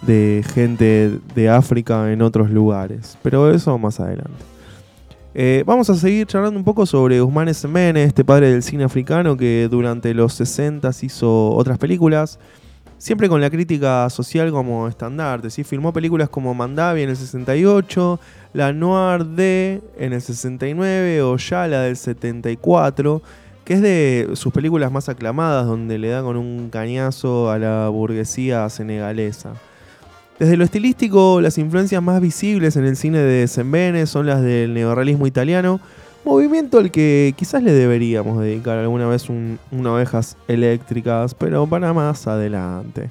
[0.00, 3.18] de gente de África en otros lugares.
[3.22, 4.59] Pero eso más adelante.
[5.32, 9.36] Eh, vamos a seguir charlando un poco sobre Usmane Sembene, este padre del cine africano
[9.36, 12.40] que durante los 60 hizo otras películas,
[12.98, 15.48] siempre con la crítica social como estandarte.
[15.50, 15.62] ¿sí?
[15.62, 18.18] Filmó películas como Mandavi en el 68,
[18.54, 23.22] La Noir D en el 69 o Yala del 74,
[23.64, 27.88] que es de sus películas más aclamadas, donde le da con un cañazo a la
[27.88, 29.54] burguesía senegalesa.
[30.40, 34.72] Desde lo estilístico, las influencias más visibles en el cine de Sembene son las del
[34.72, 35.80] neorrealismo italiano,
[36.24, 41.92] movimiento al que quizás le deberíamos dedicar alguna vez un, una ovejas eléctricas, pero para
[41.92, 43.10] más adelante.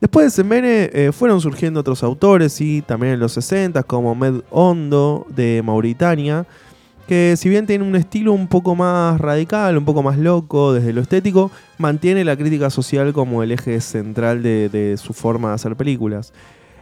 [0.00, 4.42] Después de Sembene eh, fueron surgiendo otros autores y también en los 60 como Med
[4.50, 6.46] Hondo de Mauritania,
[7.06, 10.92] que si bien tiene un estilo un poco más radical, un poco más loco desde
[10.92, 15.76] lo estético, mantiene la crítica social como el eje central de, su forma de hacer
[15.76, 16.32] películas.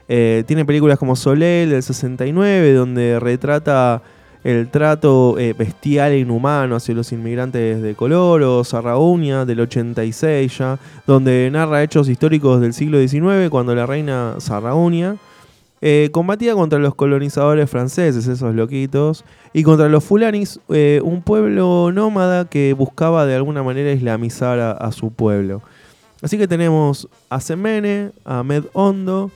[0.08, 4.02] Eh, tiene películas como Soleil del 69, donde retrata
[4.44, 10.58] el trato eh, bestial e inhumano hacia los inmigrantes de color, o Sarraunia del 86
[10.58, 15.16] ya, donde narra hechos históricos del siglo XIX, cuando la reina Sarraunia
[15.86, 19.22] eh, combatía contra los colonizadores franceses, esos loquitos,
[19.52, 24.92] y contra los fulanis, eh, un pueblo nómada que buscaba de alguna manera islamizar a,
[24.92, 25.60] su pueblo.
[26.22, 29.30] Así que tenemos a Semene, a Med Hondo,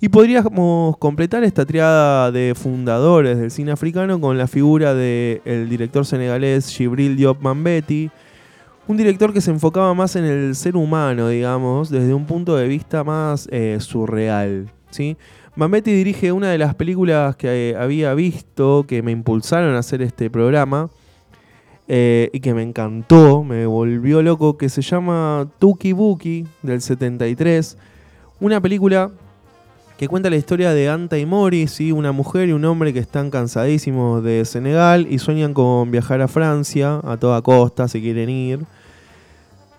[0.00, 6.04] y podríamos completar esta triada de fundadores del cine africano con la figura del director
[6.04, 8.10] senegalés Gibril Diop Mambeti,
[8.88, 12.66] un director que se enfocaba más en el ser humano, digamos, desde un punto de
[12.66, 14.68] vista más eh, surreal.
[14.92, 15.16] ¿sí?
[15.54, 20.00] Mambeti dirige una de las películas que eh, había visto que me impulsaron a hacer
[20.00, 20.88] este programa
[21.88, 27.76] eh, y que me encantó, me volvió loco, que se llama Tuki Buki del 73.
[28.40, 29.10] Una película
[29.98, 33.30] que cuenta la historia de Anta y Mori, una mujer y un hombre que están
[33.30, 38.60] cansadísimos de Senegal y sueñan con viajar a Francia a toda costa, se quieren ir.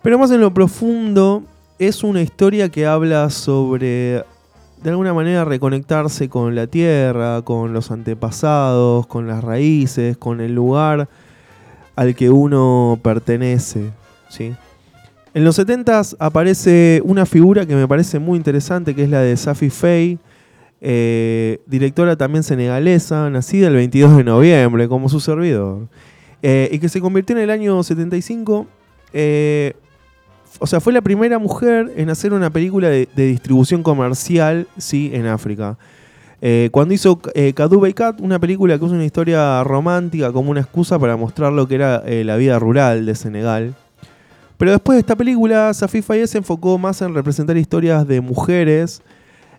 [0.04, 1.44] Pero más en lo profundo,
[1.80, 4.24] es una historia que habla sobre,
[4.84, 10.54] de alguna manera, reconectarse con la tierra, con los antepasados, con las raíces, con el
[10.54, 11.08] lugar
[11.96, 13.92] al que uno pertenece.
[14.30, 14.54] ¿sí?
[15.34, 19.38] En los 70 aparece una figura que me parece muy interesante, que es la de
[19.38, 20.20] Safi Fey,
[20.82, 25.88] eh, directora también senegalesa, nacida el 22 de noviembre, como su servidor,
[26.42, 28.68] eh, y que se convirtió en el año 75.
[29.14, 29.76] eh,
[30.60, 35.28] o sea, fue la primera mujer en hacer una película de, distribución comercial, sí, en
[35.28, 35.78] África.
[36.42, 40.60] Eh, cuando hizo eh, Kadou Kat, una película que usa una historia romántica como una
[40.60, 43.76] excusa para mostrar lo que era eh, la vida rural de Senegal.
[44.58, 49.02] Pero después de esta película, Safi Faye se enfocó más en representar historias de mujeres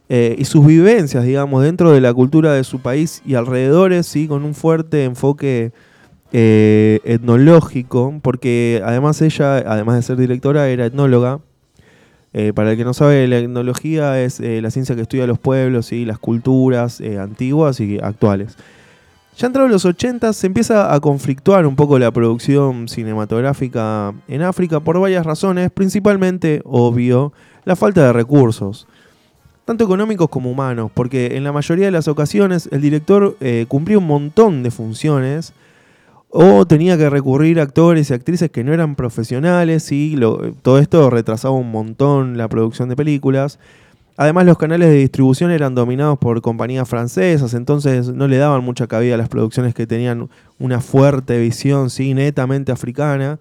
[0.09, 4.29] eh, y sus vivencias, digamos, dentro de la cultura de su país y alrededores, ¿sí?
[4.29, 5.73] con un fuerte enfoque
[6.37, 11.39] eh, etnológico, porque además ella, además de ser directora, era etnóloga.
[12.33, 15.39] Eh, para el que no sabe, la etnología es eh, la ciencia que estudia los
[15.39, 18.57] pueblos y las culturas antiguas y actuales.
[19.37, 24.81] Ya entrados los 80 se empieza a conflictuar un poco la producción cinematográfica en África
[24.81, 27.33] por varias razones, principalmente, obvio,
[27.65, 28.89] la falta de recursos,
[29.65, 33.99] tanto económicos como humanos, porque en la mayoría de las ocasiones el director eh, cumplía
[33.99, 35.53] un montón de funciones
[36.37, 40.81] o tenía que recurrir a actores y actrices que no eran profesionales y lo- todo
[40.81, 43.61] esto retrasaba un montón la producción de películas.
[44.17, 48.89] Además, los canales de distribución eran dominados por compañías francesas, entonces no le daban mucha
[48.89, 50.29] cabida a las producciones que tenían
[50.59, 53.39] una fuerte visión netamente africana.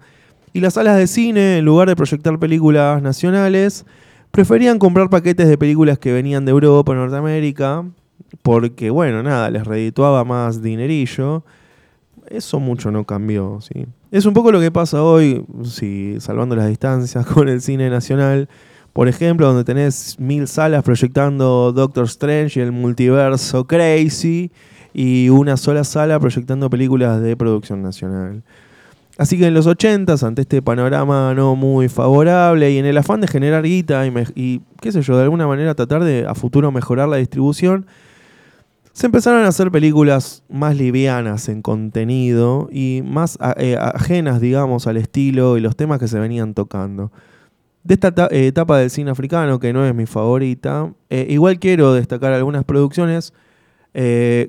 [0.52, 3.84] Y las salas de cine, en lugar de proyectar películas nacionales,
[4.30, 7.84] preferían comprar paquetes de películas que venían de Europa o Norteamérica,
[8.42, 11.42] porque, bueno, nada, les redituaba más dinerillo.
[12.28, 13.86] Eso mucho no cambió, ¿sí?
[14.10, 18.48] Es un poco lo que pasa hoy, si salvando las distancias con el cine nacional,
[18.92, 24.50] por ejemplo, donde tenés mil salas proyectando Doctor Strange y el multiverso Crazy,
[24.94, 28.42] y una sola sala proyectando películas de producción nacional.
[29.18, 33.20] Así que en los 80 ante este panorama no muy favorable y en el afán
[33.20, 37.08] de generar guita y, qué sé yo, de alguna manera tratar de a futuro mejorar
[37.08, 37.86] la distribución,
[38.94, 44.96] se empezaron a hacer películas más livianas en contenido y más eh, ajenas, digamos, al
[44.96, 47.10] estilo y los temas que se venían tocando.
[47.82, 51.58] De esta ta- eh, etapa del cine africano, que no es mi favorita, eh, igual
[51.58, 53.32] quiero destacar algunas producciones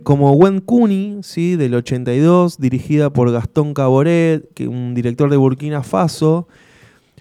[0.03, 1.55] como Wen Kuni, ¿sí?
[1.55, 6.47] del 82, dirigida por Gastón Caboret, un director de Burkina Faso.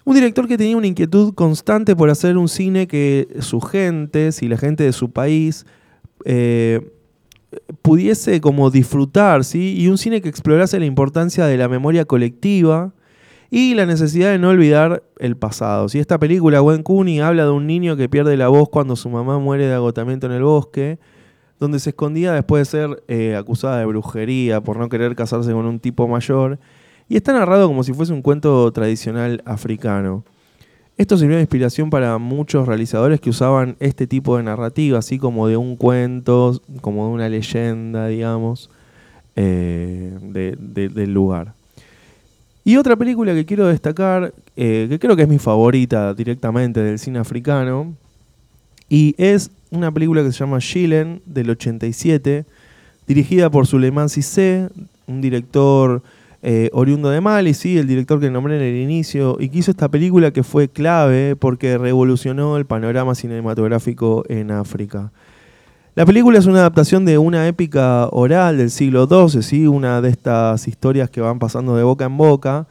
[0.07, 4.49] Un director que tenía una inquietud constante por hacer un cine que su gente, si
[4.49, 5.67] la gente de su país,
[7.83, 9.43] pudiese como disfrutar.
[9.55, 12.93] Y un cine que explorase la importancia de la memoria colectiva
[13.51, 15.89] y la necesidad de no olvidar el pasado.
[15.89, 15.99] ¿sí?
[16.01, 19.39] Esta película, Wen Kuni, habla de un niño que pierde la voz cuando su mamá
[19.39, 20.99] muere de agotamiento en el bosque,
[21.61, 25.67] donde se escondía después de ser eh, acusada de brujería por no querer casarse con
[25.67, 26.59] un tipo mayor.
[27.09, 30.25] Y está narrado como si fuese un cuento tradicional africano.
[30.97, 35.49] Esto sirvió de inspiración para muchos realizadores que usaban este tipo de narrativa, así como
[35.49, 38.71] de un cuento, como de una leyenda, digamos,
[39.35, 41.55] eh, de- de- del lugar.
[42.65, 47.01] Y otra película que quiero destacar, eh, que creo que es mi favorita directamente del
[47.01, 47.95] cine africano,
[48.89, 52.45] y es una película que se llama Chilen, del 87,
[53.09, 54.69] dirigida por Suleiman Cissé,
[55.09, 56.03] un director
[56.47, 59.71] eh, oriundo de Mali, sí, el director que nombré en el inicio, y que hizo
[59.71, 65.11] esta película que fue clave porque revolucionó el panorama cinematográfico en África.
[65.95, 69.67] La película es una adaptación de una épica oral del siglo XII, ¿sí?
[69.67, 72.67] una de estas historias que van pasando de boca en boca,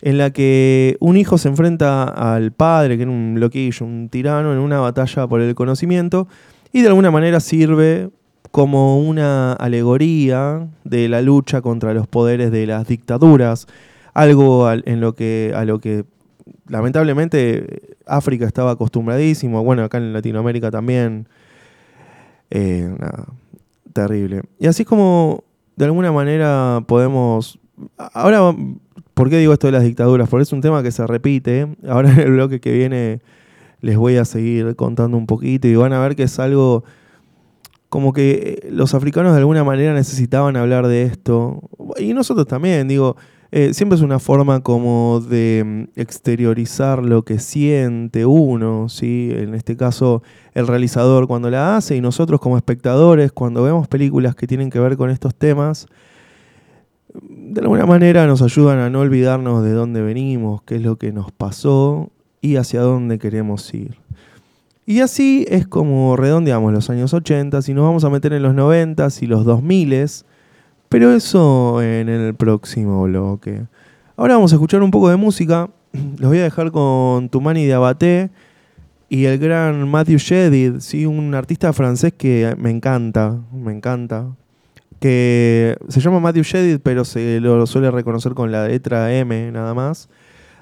[0.00, 4.52] en la que un hijo se enfrenta al padre, que era un loquillo, un tirano,
[4.52, 6.28] en una batalla por el conocimiento,
[6.72, 8.10] y de alguna manera sirve
[8.50, 13.66] como una alegoría de la lucha contra los poderes de las dictaduras,
[14.14, 16.04] algo al- en lo que, a lo que
[16.66, 21.28] lamentablemente África estaba acostumbradísimo, bueno, acá en Latinoamérica también,
[22.50, 23.26] eh, nada,
[23.92, 24.42] terrible.
[24.58, 25.44] Y así como
[25.76, 27.58] de alguna manera podemos...
[27.96, 28.54] Ahora,
[29.14, 30.28] ¿por qué digo esto de las dictaduras?
[30.28, 31.68] Porque es un tema que se repite.
[31.86, 33.20] Ahora en el bloque que viene
[33.80, 36.82] les voy a seguir contando un poquito y van a ver que es algo
[37.88, 41.60] como que eh, los africanos de alguna manera necesitaban hablar de esto.
[41.98, 43.16] Y nosotros también, digo,
[43.50, 49.30] eh, siempre es una forma como de mm, exteriorizar lo que siente uno, ¿sí?
[49.32, 50.22] En este caso,
[50.52, 54.80] el realizador cuando la hace y nosotros como espectadores cuando vemos películas que tienen que
[54.80, 55.86] ver con estos temas,
[57.14, 61.12] de alguna manera nos ayudan a no olvidarnos de dónde venimos, qué es lo que
[61.12, 62.10] nos pasó
[62.42, 63.96] y hacia dónde queremos ir.
[64.88, 68.54] Y así es como redondeamos los años 80 y nos vamos a meter en los
[68.54, 70.06] 90 y los 2000
[70.88, 73.66] pero eso en el próximo bloque.
[74.16, 75.68] Ahora vamos a escuchar un poco de música.
[75.92, 78.30] Los voy a dejar con Tumani de Abaté
[79.10, 81.04] y el gran Matthew Shedid, ¿sí?
[81.04, 84.24] un artista francés que me encanta, me encanta.
[85.00, 89.74] Que se llama Matthew Shedid, pero se lo suele reconocer con la letra M nada
[89.74, 90.08] más.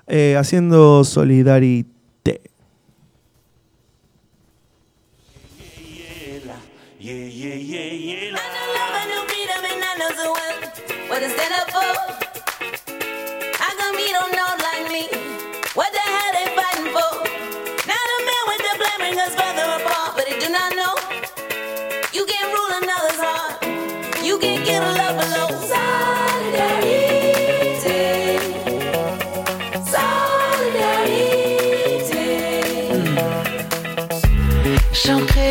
[0.08, 1.95] eh, haciendo Solidarité.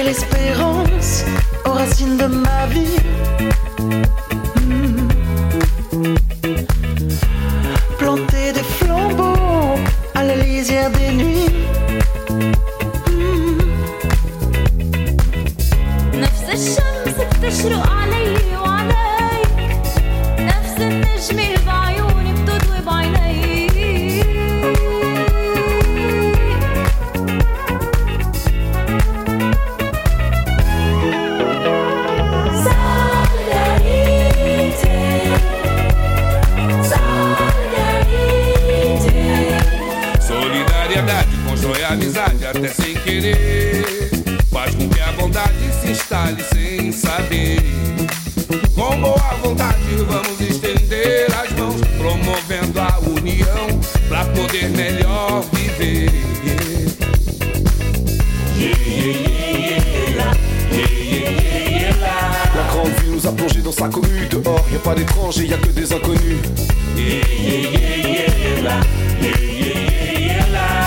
[0.05, 1.23] L'espérance
[1.65, 2.94] aux racines de ma vie.
[17.45, 17.84] Krishna
[49.55, 56.09] vontade vamos estender as mãos, promovendo a poder melhor viver.
[62.55, 64.27] La grande ville nous a plongé dans sa cohue.
[64.29, 66.37] Dehors, y a pas d'étrangers, y a que des inconnus.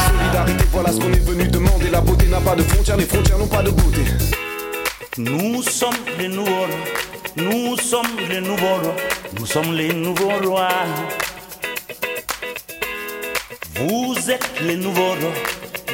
[0.09, 1.91] Solidarité, voilà ce qu'on est venu demander.
[1.91, 4.05] La beauté n'a pas de frontières, les frontières n'ont pas de beauté.
[5.19, 6.66] Nous sommes les nouveaux.
[7.38, 8.96] Nous sommes les nouveaux rois.
[9.39, 10.70] Nous sommes les nouveaux rois.
[13.76, 15.34] Vous êtes les nouveaux rois.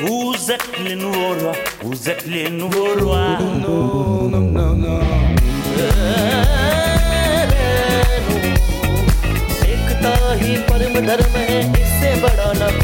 [0.02, 1.56] Vous êtes les nouveaux rois.
[1.84, 3.38] Vous êtes les nouveaux rois.
[3.62, 5.00] No, no, no, no.
[9.74, 12.83] एकता ही परम धर्म है इससे बड़ा न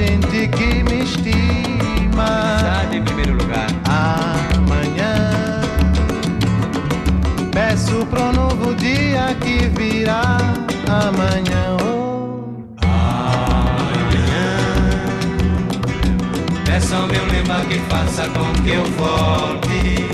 [0.00, 2.24] gente que me estima.
[2.24, 3.68] Amizade em primeiro lugar.
[3.84, 5.60] Amanhã
[7.52, 10.38] peço pro novo dia que virá.
[10.88, 12.00] Amanhã, oh.
[16.92, 20.09] Ao meu lema que faça com que eu volte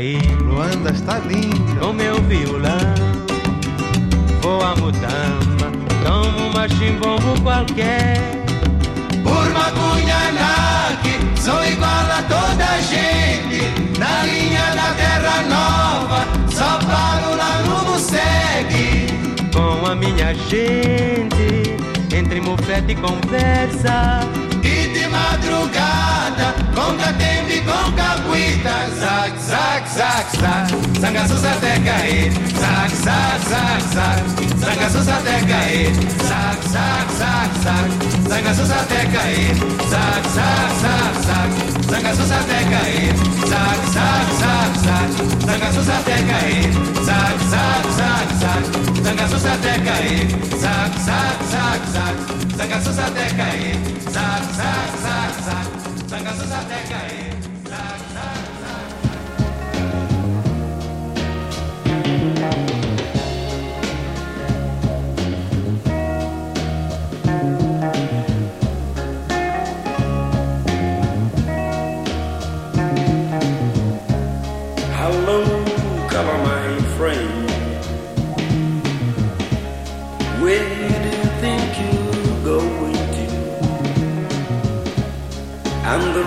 [0.00, 0.18] aí.
[0.40, 1.60] Luanda está lindo.
[1.80, 2.94] Com meu violão,
[4.40, 5.70] vou a mutamba,
[6.04, 8.18] tomo uma chimbombo qualquer.
[9.22, 13.60] Por Macunhanaque, sou igual a toda a gente.
[13.98, 19.06] Na linha da Terra Nova, só paro lá no Musegue.
[19.52, 21.76] Com a minha gente,
[22.14, 24.20] entre mufete e conversa.
[25.60, 28.70] Madrugada, com catembe e com caguita.
[28.98, 32.32] Zac, zac, zac, zac, sangaços até cair.
[32.32, 34.22] Zac, zac, zac, zac,
[34.58, 35.92] sangaços até cair.
[36.24, 37.90] Zac, zac, zac, zac,
[38.28, 39.54] sangaços até cair.
[39.90, 41.50] Zac, zac, zac, zac,
[41.90, 43.14] sangaços até cair.
[43.46, 45.10] Zac, zac, zac, zac,
[45.44, 46.72] sangaços até cair.
[47.04, 48.64] Zac, zac, zac, zac,
[49.04, 50.26] sangaços até cair.
[50.62, 52.16] Zac, zac, zac, zac,
[52.56, 53.76] sangaços até cair.
[54.14, 55.68] Zac, zac, zac, zac,
[56.08, 57.30] sangaços até cair.
[57.68, 58.90] Zac, zac, zac.
[62.42, 62.79] Hello,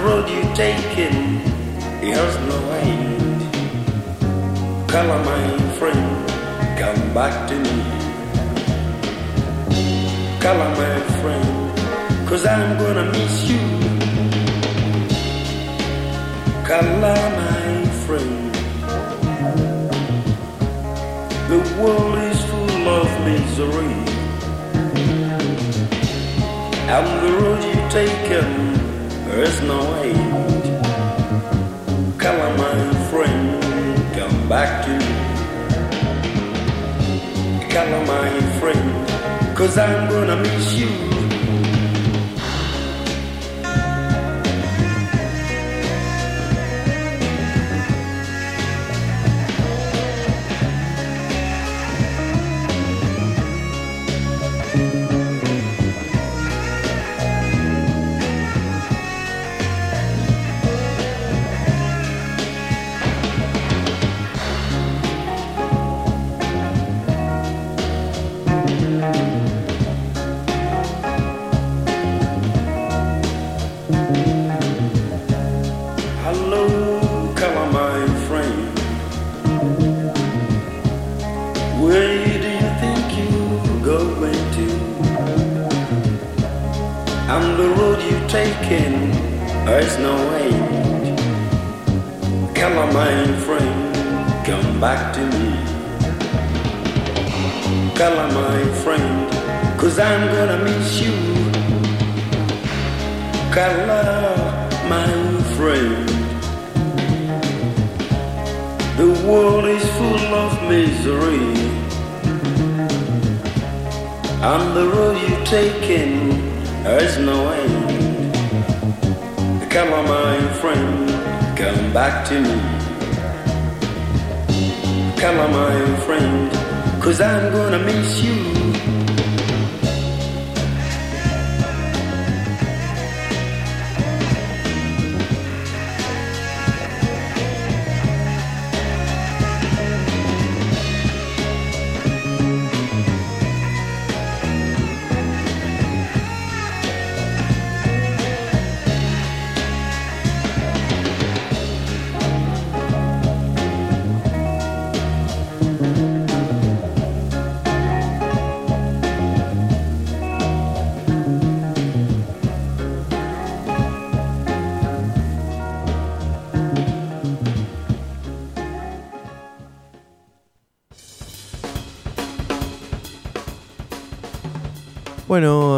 [0.04, 1.40] road you're taking
[2.12, 3.42] has no end.
[4.90, 5.46] Color my
[5.80, 6.06] friend,
[6.78, 7.78] come back to me.
[10.42, 13.66] Color my friend, cause I'm gonna miss you.
[16.68, 18.54] Color my friend.
[21.52, 23.96] The world is full of misery.
[26.96, 28.83] And the road you've taken,
[29.36, 30.80] there's no end.
[32.20, 33.62] Color my friend,
[34.16, 35.14] come back to me.
[37.70, 38.30] Color my
[38.60, 38.88] friend,
[39.58, 41.13] cause I'm gonna miss you.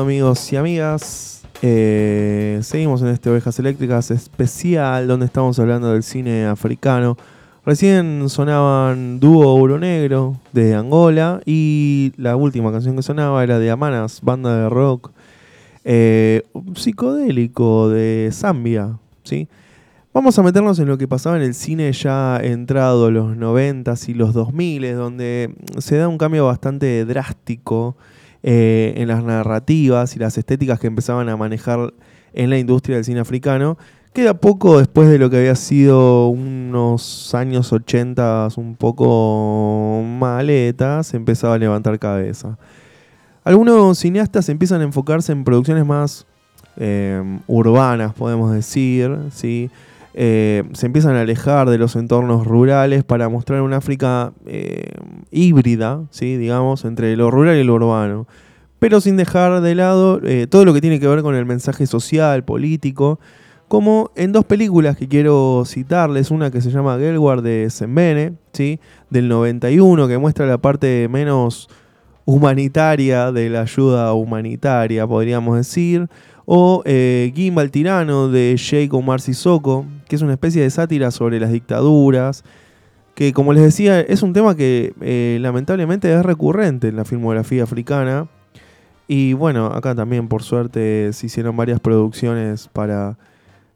[0.05, 6.45] Amigos y amigas, eh, seguimos en este Ovejas Eléctricas especial donde estamos hablando del cine
[6.45, 7.17] africano.
[7.65, 13.71] Recién sonaban Dúo Ouro Negro de Angola y la última canción que sonaba era de
[13.71, 15.09] Amanas, banda de rock
[15.83, 16.43] eh,
[16.75, 18.99] psicodélico de Zambia.
[19.23, 19.47] ¿sí?
[20.13, 24.13] Vamos a meternos en lo que pasaba en el cine ya entrado los 90s y
[24.13, 27.97] los 2000 donde se da un cambio bastante drástico
[28.47, 31.95] eh, en las narrativas y las estéticas que empezaban a manejar
[32.33, 33.75] en la industria del cine africano,
[34.13, 41.55] queda poco después de lo que había sido unos años 80 un poco maletas, empezaba
[41.55, 42.59] a levantar cabeza.
[43.43, 46.27] Algunos cineastas empiezan a enfocarse en producciones más
[46.77, 49.71] eh, urbanas, podemos decir, ¿sí?
[50.17, 54.91] Eh, se empiezan a alejar de los entornos rurales para mostrar una África eh,
[55.29, 56.37] híbrida, ¿sí?
[56.37, 58.25] digamos, entre lo rural y lo urbano,
[58.79, 61.85] pero sin dejar de lado eh, todo lo que tiene que ver con el mensaje
[61.85, 63.19] social, político,
[63.67, 68.79] como en dos películas que quiero citarles, una que se llama Gelward de Sembene, ¿sí?
[69.09, 71.67] del 91, que muestra la parte menos
[72.25, 76.09] humanitaria de la ayuda humanitaria, podríamos decir,
[76.45, 81.39] o eh, Gimbal Tirano de Jake Omar Sissoko, que es una especie de sátira sobre
[81.39, 82.43] las dictaduras,
[83.15, 87.63] que como les decía es un tema que eh, lamentablemente es recurrente en la filmografía
[87.63, 88.27] africana.
[89.07, 93.17] Y bueno, acá también por suerte se hicieron varias producciones para,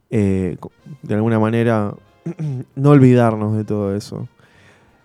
[0.09, 0.57] eh,
[1.03, 1.93] de alguna manera,
[2.75, 4.27] no olvidarnos de todo eso.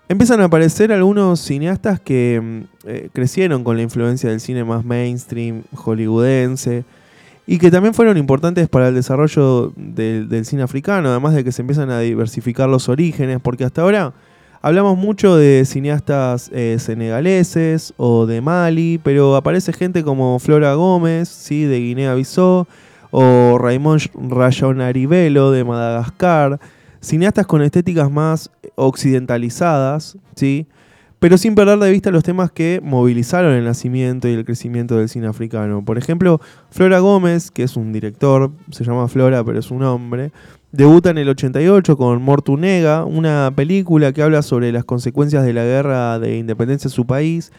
[0.06, 4.84] Empiezan a aparecer algunos cineastas que mm, eh, crecieron con la influencia del cine más
[4.84, 6.84] mainstream hollywoodense
[7.46, 11.62] y que también fueron importantes para el desarrollo del, cine africano, además de que se
[11.62, 14.12] empiezan a diversificar los orígenes, porque hasta ahora
[14.62, 21.28] hablamos mucho de cineastas eh, senegaleses o de Mali, pero aparece gente como Flora Gómez,
[21.28, 21.64] ¿sí?
[21.64, 22.66] de Guinea-Bissau,
[23.10, 26.58] o Raymond Rayonarivelo de Madagascar,
[27.06, 30.66] cineastas con estéticas más occidentalizadas, ¿sí?
[31.24, 35.08] pero sin perder de vista los temas que movilizaron el nacimiento y el crecimiento del
[35.08, 35.82] cine africano.
[35.82, 36.38] Por ejemplo,
[36.70, 40.32] Flora Gómez, que es un director, se llama Flora, pero es un hombre,
[40.70, 45.64] debuta en el 88 con Mortunega, una película que habla sobre las consecuencias de la
[45.64, 47.52] guerra de independencia de su país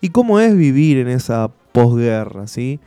[0.00, 2.80] y cómo es vivir en esa posguerra, ¿sí?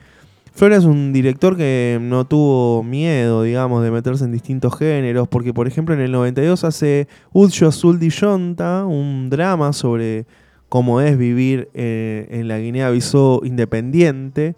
[0.58, 5.54] Flora es un director que no tuvo miedo, digamos, de meterse en distintos géneros, porque
[5.54, 10.26] por ejemplo en el 92 hace Udsho Azul di Yonta, un drama sobre
[10.68, 14.56] cómo es vivir eh, en la Guinea-Bissau independiente.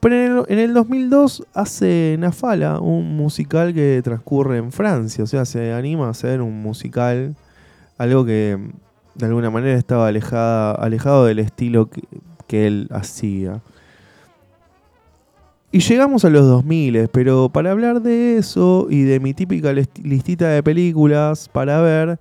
[0.00, 5.26] Pero en el, en el 2002 hace Nafala, un musical que transcurre en Francia, o
[5.26, 7.36] sea, se anima a hacer un musical,
[7.98, 8.58] algo que
[9.14, 11.90] de alguna manera estaba alejado del estilo
[12.46, 13.60] que él hacía.
[15.74, 19.98] Y llegamos a los 2000, pero para hablar de eso y de mi típica list-
[20.04, 22.18] listita de películas para ver,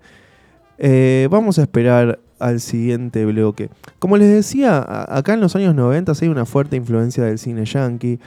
[0.77, 3.69] eh, vamos a esperar al siguiente bloque.
[3.99, 4.83] Como les decía,
[5.15, 8.19] acá en los años 90 hay una fuerte influencia del cine yankee.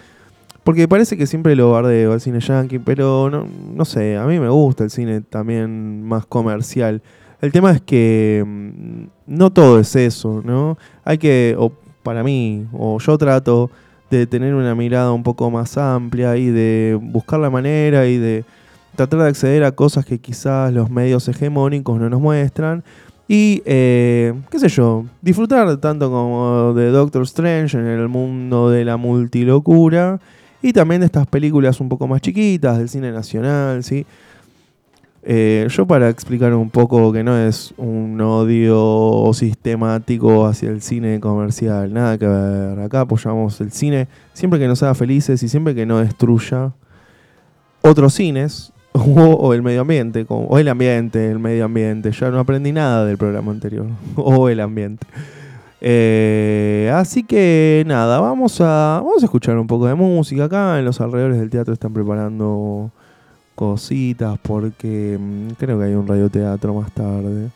[0.62, 4.38] Porque parece que siempre lo bardeo al cine yankee, pero no, no sé, a mí
[4.38, 7.02] me gusta el cine también más comercial.
[7.40, 10.78] El tema es que mm, no todo es eso, ¿no?
[11.04, 11.70] Hay que, o
[12.02, 13.70] para mí, o yo trato
[14.16, 18.44] de tener una mirada un poco más amplia y de buscar la manera y de
[18.96, 22.84] tratar de acceder a cosas que quizás los medios hegemónicos no nos muestran.
[23.26, 28.84] Y, eh, qué sé yo, disfrutar tanto como de Doctor Strange en el mundo de
[28.84, 30.20] la multilocura
[30.60, 34.06] y también de estas películas un poco más chiquitas del cine nacional, ¿sí?
[35.26, 41.18] Eh, yo para explicar un poco que no es un odio sistemático hacia el cine
[41.18, 42.78] comercial, nada que ver.
[42.80, 46.72] Acá apoyamos el cine siempre que nos haga felices y siempre que no destruya
[47.80, 52.12] otros cines o, el medio ambiente, o el ambiente, el medio ambiente.
[52.12, 53.86] Ya no aprendí nada del programa anterior,
[54.16, 55.06] o el ambiente.
[55.80, 60.44] Eh, así que nada, vamos a, vamos a escuchar un poco de música.
[60.44, 62.90] Acá en los alrededores del teatro están preparando
[63.54, 67.50] cositas porque mm, creo que hay un radioteatro más tarde.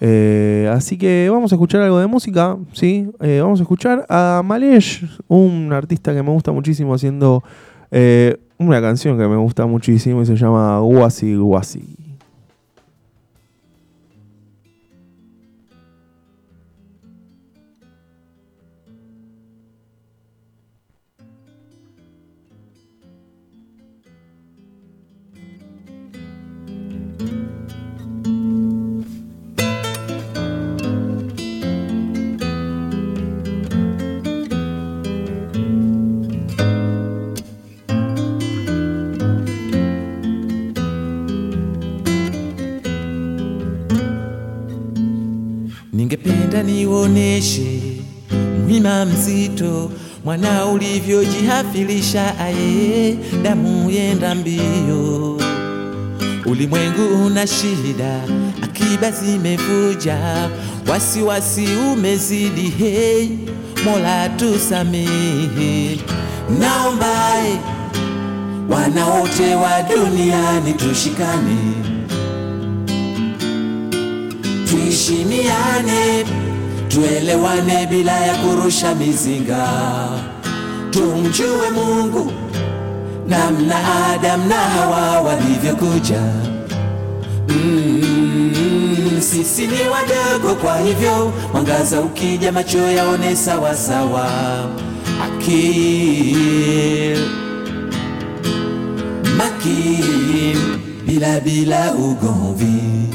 [0.00, 3.08] Eh, así que vamos a escuchar algo de música, ¿sí?
[3.20, 7.42] Eh, vamos a escuchar a Malesh, un artista que me gusta muchísimo haciendo
[7.90, 12.03] eh, una canción que me gusta muchísimo y se llama Guasi Guasi.
[51.64, 55.38] Ulivyojihafilisha, aye damu yenda mbio.
[56.46, 58.20] Ulimwengu una shida,
[58.62, 60.50] akiba zimevuja,
[60.90, 63.28] wasiwasi umezidi, hey,
[63.84, 65.98] Mola tusamehe,
[66.60, 67.56] naomba eh,
[68.70, 71.56] wana wote wa duniani tushikane,
[74.70, 76.24] tuishimiane,
[76.88, 79.68] tuelewane bila ya kurusha mizinga,
[80.94, 82.32] tumjue Mungu
[83.28, 83.76] namna
[84.14, 86.22] Adam na Hawa walivyokuja.
[87.48, 94.28] Mm, sisi ni wadogo, kwa hivyo mwangaza ukija, macho yaone sawa sawa.
[95.24, 97.18] Akil
[99.38, 100.58] makin,
[101.06, 103.13] bila bila ugomvi.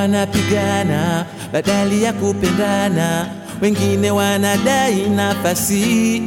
[0.00, 3.26] Wanapigana badali ya kupendana,
[3.62, 6.22] wengine wanadai nafasi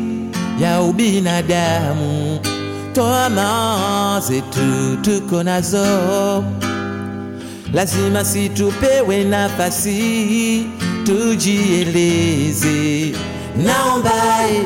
[0.61, 2.39] ya ubinadamu.
[2.93, 6.43] Toa zetu tuko nazo,
[7.73, 10.65] lazima situpewe nafasi
[11.05, 12.71] tujieleze.
[13.65, 14.61] Naombae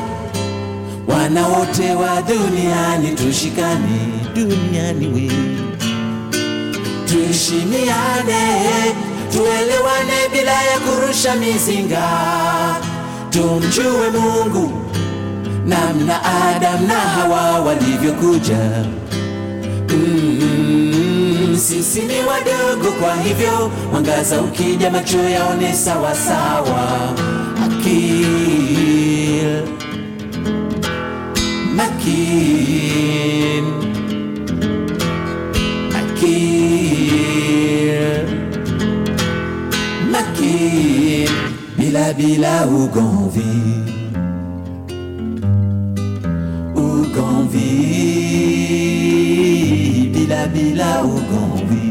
[1.08, 4.00] wana wote wa duniani tushikane,
[4.34, 5.30] duniani we
[7.08, 8.44] tuheshimiane,
[9.32, 12.08] tuelewane bila ya kurusha mizinga,
[13.30, 14.72] tumjue Mungu
[15.66, 18.84] namna Adamu na Hawa walivyokuja.
[19.88, 27.14] Mm, sisi ni wadogo, kwa hivyo mwangaza ukija, macho yaone sawa sawa.
[27.64, 29.62] Akil
[31.76, 33.64] makin
[41.98, 43.54] bila bila ugomvi
[46.76, 47.70] ugomvi
[50.14, 51.88] bila bila ugomvi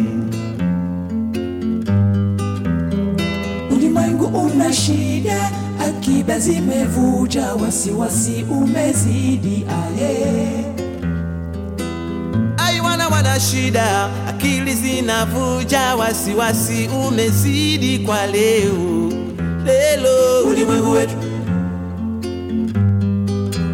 [3.72, 5.52] Ulimwengu una shida,
[5.88, 10.48] akiba zimevuja, wasiwasi umezidi aye.
[13.12, 19.12] wana shida akili zinavuja wasiwasi umezidi kwa leo
[19.68, 21.14] lelo ulimwengu wetu.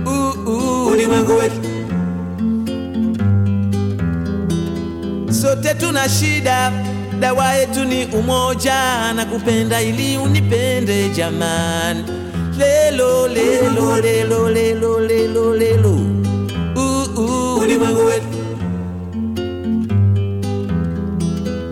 [0.05, 1.61] Uh, uh, ulimwengu wetu.
[5.41, 6.71] Sote tuna shida.
[7.19, 12.03] Dawa yetu ni umoja na kupenda ili unipende jamani.
[12.57, 15.99] Lelo lelo lelo lelo lelo lelo.
[16.75, 18.27] Uh, uh, ulimwengu wetu.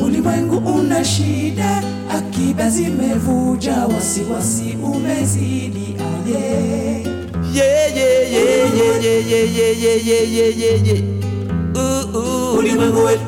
[0.06, 1.84] Ulimwengu una shida,
[2.18, 6.82] akiba zimevuja, wasiwasi umezidi aye.
[12.60, 13.20] ulimwengu yeah,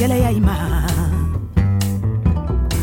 [0.00, 0.54] fɔlɔ mana gɛlɛya i ma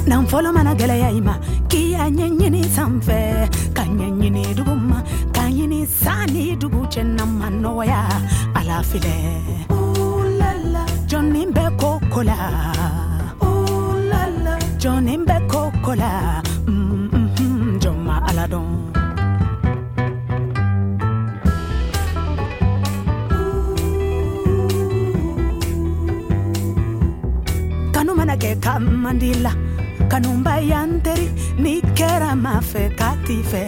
[0.07, 1.33] nan fɔlɔ mana gɛlɛya i ma
[1.69, 5.01] k'i y'a ɲɛɲini sanfɛ ka ɲɛɲini dugu ma
[5.33, 8.01] ka ɲini san ni dugu cɛ na ma nɔgɔya
[8.57, 9.15] ala filɛ
[11.09, 12.37] jɔnni bɛ ko ko la
[14.81, 18.86] jɔnni bɛ ko ko la Mm, mm, mm, jɔn ma ala dɔn
[28.67, 29.51] kamandila
[30.11, 31.27] kanumba ya nteri
[31.63, 33.63] nikera mafe katife.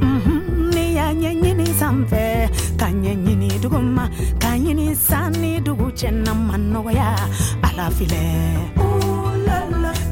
[0.00, 2.24] Mm-hmm, niyanyenyini sanfɛ
[2.80, 4.04] ka ɲɛɲini duguma
[4.42, 7.08] ka ɲini sani dugu cɛnama nɔgɔya
[7.66, 8.22] ala filɛ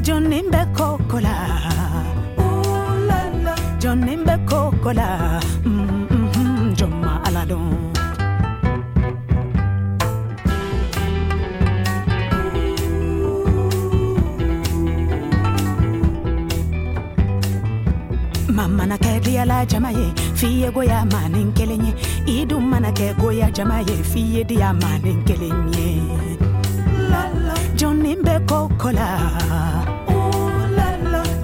[0.06, 1.34] jɔnnin bɛ kokola
[3.82, 5.08] jɔnnin bɛ kokola
[19.62, 21.92] goya jama ye fiye goya manin kelen ye
[22.26, 23.82] i dun mana kɛ goya jama
[24.12, 25.86] fiye diya manin kelen ye
[27.78, 29.08] jɔnnin bɛ koko la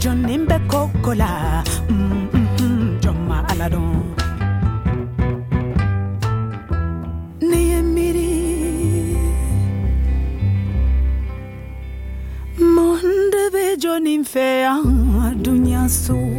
[0.03, 0.59] jɔnnin bɛ
[1.17, 1.63] la
[3.03, 3.87] jɔn ma ala dɔn
[12.75, 14.75] monde be jonin fe a
[15.45, 16.38] dunya so.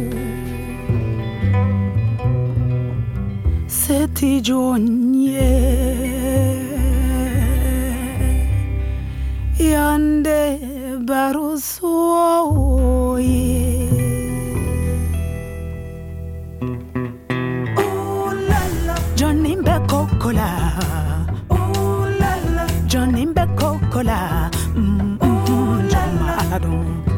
[4.20, 5.48] tigiognie
[9.72, 10.40] yande
[11.08, 12.28] barusuoye
[17.76, 18.32] oh
[19.16, 20.48] Johnny Mbekokola
[21.50, 22.06] oh
[22.86, 27.09] Johnny Mbekokola mm, mm, mm, Johnny Mbekokola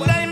[0.00, 0.31] one time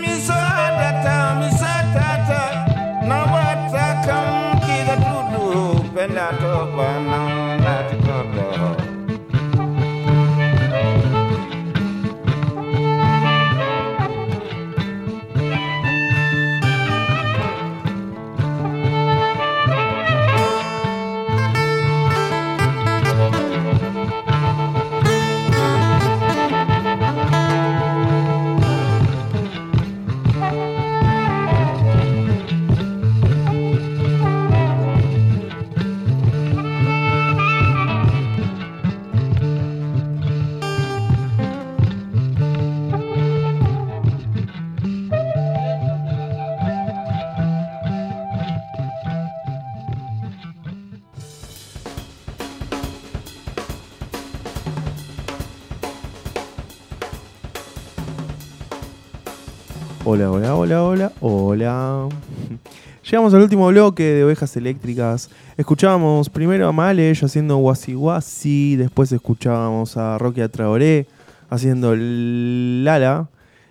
[60.12, 62.08] Hola, hola, hola, hola, hola.
[63.04, 65.30] Llegamos al último bloque de Ovejas Eléctricas.
[65.56, 71.06] Escuchábamos primero a Malej haciendo Wasi Wasi, después escuchábamos a Rocky Traoré
[71.48, 73.28] haciendo Lala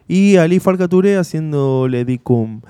[0.07, 2.61] y a Ali Farka Touré haciendo Ledicum.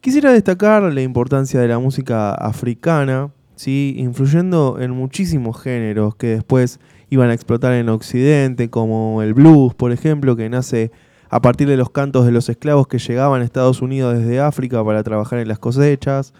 [0.00, 3.96] Quisiera destacar la importancia de la música africana, ¿sí?
[3.98, 9.92] influyendo en muchísimos géneros que después iban a explotar en Occidente, como el blues, por
[9.92, 10.90] ejemplo, que nace
[11.34, 14.84] a partir de los cantos de los esclavos que llegaban a Estados Unidos desde África
[14.84, 16.32] para trabajar en las cosechas,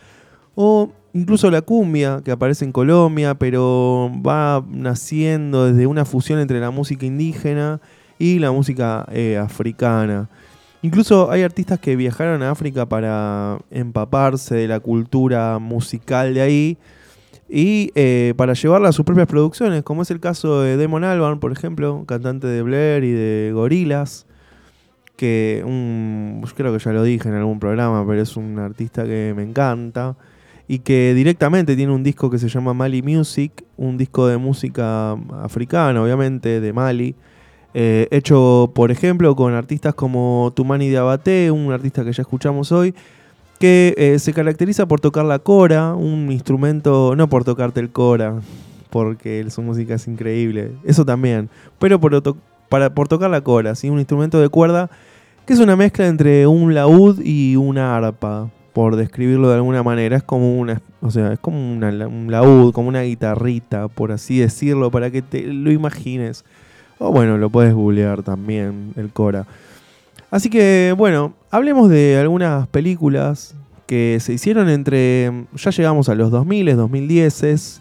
[0.55, 6.61] o incluso la cumbia, que aparece en Colombia, pero va naciendo desde una fusión entre
[6.61, 7.81] la música indígena
[8.21, 10.31] y la música eh, africana.
[10.81, 16.79] Incluso hay artistas que viajaron a África para empaparse de la cultura musical de ahí
[17.49, 21.41] y eh, para llevarla a sus propias producciones, como es el caso de Damon Albarn,
[21.41, 24.27] por ejemplo, cantante de Blair y de Gorillaz,
[25.17, 29.33] que un, creo que ya lo dije en algún programa, pero es un artista que
[29.37, 30.17] me encanta
[30.67, 35.13] y que directamente tiene un disco que se llama Mali Music, un disco de música
[35.43, 37.15] africana, obviamente, de Mali,
[37.75, 42.95] eh, hecho, por ejemplo, con artistas como Tumani Diabate, un artista que ya escuchamos hoy,
[43.59, 48.41] que eh, se caracteriza por tocar la cora, un instrumento, no por tocarte el cora,
[48.91, 52.15] porque su música es increíble, eso también, pero por,
[52.75, 53.89] para, por tocar la cora, ¿sí?
[53.89, 54.91] un instrumento de cuerda
[55.47, 60.17] que es una mezcla entre un laúd y una arpa, por describirlo de alguna manera,
[60.17, 64.91] es como una, o sea, es como un laúd, como una guitarrita, por así decirlo,
[64.91, 66.45] para que te lo imagines.
[66.99, 69.47] O bueno, lo puedes googlear también, el Cora.
[70.33, 73.55] Así que bueno, hablemos de algunas películas
[73.87, 77.81] que se hicieron entre, ya llegamos a los 2000, 2010.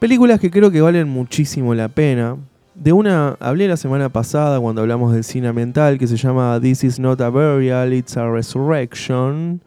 [0.00, 2.38] Películas que creo que valen muchísimo la pena.
[2.74, 6.84] De una hablé la semana pasada cuando hablamos del cine ambiental que se llama This
[6.84, 9.60] is not a burial, it's a resurrection.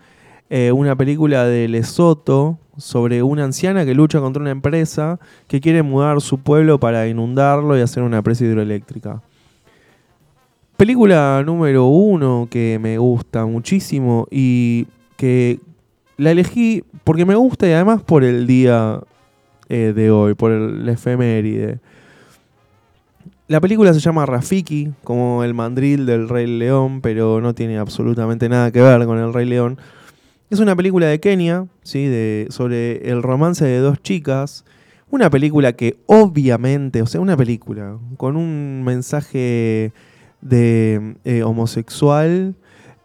[0.49, 5.83] Eh, una película de Lesoto sobre una anciana que lucha contra una empresa que quiere
[5.83, 9.21] mudar su pueblo para inundarlo y hacer una presa hidroeléctrica.
[10.75, 15.59] Película número uno que me gusta muchísimo y que
[16.17, 18.99] la elegí porque me gusta y además por el día
[19.69, 21.79] eh, de hoy, por el, la efeméride.
[23.47, 28.49] La película se llama Rafiki, como el mandril del Rey León, pero no tiene absolutamente
[28.49, 29.77] nada que ver con el Rey León.
[30.49, 32.07] Es una película de Kenia, ¿sí?
[32.07, 34.65] de, sobre el romance de dos chicas.
[35.11, 39.93] Una película que obviamente, o sea, una película con un mensaje
[40.41, 42.55] de eh, homosexual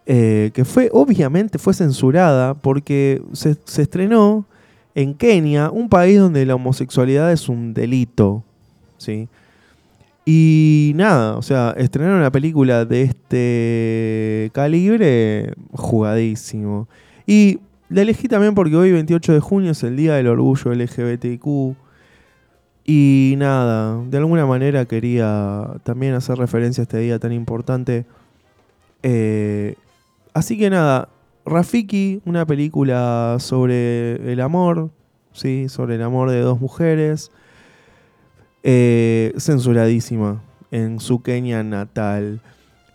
[0.07, 4.47] eh, que fue, obviamente, fue censurada porque se, se estrenó
[4.95, 8.43] en Kenia, un país donde la homosexualidad es un delito,
[8.97, 9.29] ¿sí?
[10.25, 16.89] Y nada, o sea, estrenaron una película de este calibre jugadísimo.
[17.27, 21.77] Y la elegí también porque hoy, 28 de junio, es el Día del Orgullo LGBTQ.
[22.85, 28.07] Y nada, de alguna manera quería también hacer referencia a este día tan importante.
[29.03, 29.75] Eh,
[30.35, 31.09] así que nada,
[31.45, 34.91] Rafiki, una película sobre el amor,
[35.33, 35.69] ¿sí?
[35.69, 37.31] sobre el amor de dos mujeres,
[38.63, 42.41] eh, censuradísima en su Kenia natal.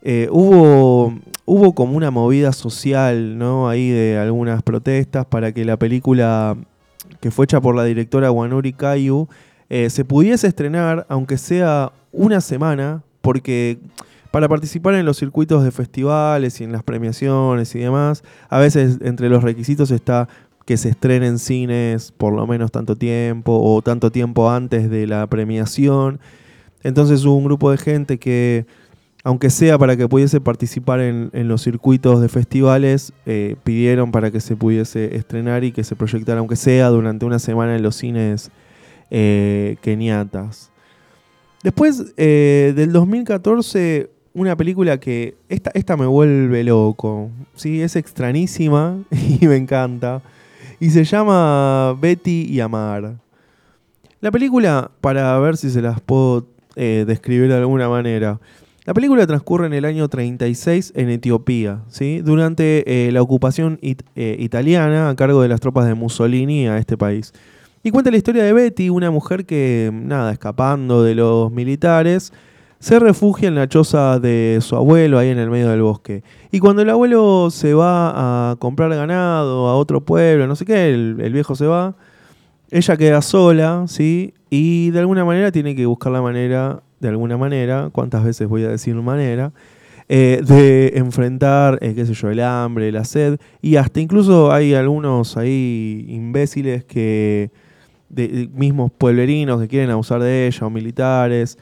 [0.02, 1.14] Eh, hubo,
[1.46, 3.68] hubo como una movida social, ¿no?
[3.68, 6.56] Ahí de algunas protestas para que la película
[7.20, 9.28] que fue hecha por la directora Wanuri Kayu
[9.70, 13.80] eh, se pudiese estrenar, aunque sea una semana, porque
[14.30, 19.00] para participar en los circuitos de festivales y en las premiaciones y demás, a veces
[19.02, 20.28] entre los requisitos está
[20.66, 25.08] que se estrene en cines por lo menos tanto tiempo o tanto tiempo antes de
[25.08, 26.20] la premiación.
[26.84, 28.66] Entonces hubo un grupo de gente que
[29.26, 34.40] aunque sea para que pudiese participar en, los circuitos de festivales, eh, pidieron para que
[34.40, 38.52] se pudiese estrenar y que se proyectara, aunque sea durante una semana en los cines
[39.10, 40.70] eh, keniatas.
[41.64, 47.82] Después eh, del 2014, una película que esta, esta me vuelve loco, ¿sí?
[47.82, 49.00] es extrañísima
[49.42, 50.22] y me encanta,
[50.80, 53.18] y se llama Betty y Amar.
[54.22, 58.40] La película, para ver si se las puedo describir de alguna manera,
[58.86, 62.22] la película transcurre en el año 36 en Etiopía, ¿sí?
[62.22, 66.96] durante eh, la ocupación eh, italiana a cargo de las tropas de Mussolini a este
[66.96, 67.34] país.
[67.82, 72.32] Y cuenta la historia de Betty, una mujer que, nada, escapando de los militares,
[72.80, 76.24] se refugia en la choza de su abuelo ahí en el medio del bosque.
[76.52, 80.94] Y cuando el abuelo se va a comprar ganado a otro pueblo, no sé qué,
[80.94, 81.96] el, el viejo se va,
[82.70, 84.34] ella queda sola, ¿sí?
[84.50, 88.64] Y de alguna manera tiene que buscar la manera de alguna manera, cuántas veces voy
[88.64, 89.52] a decir manera,
[90.08, 94.74] eh, de enfrentar, eh, qué sé yo, el hambre, la sed, y hasta incluso hay
[94.74, 97.52] algunos ahí imbéciles que,
[98.10, 101.58] de, de mismos pueblerinos que quieren abusar de ella, o militares,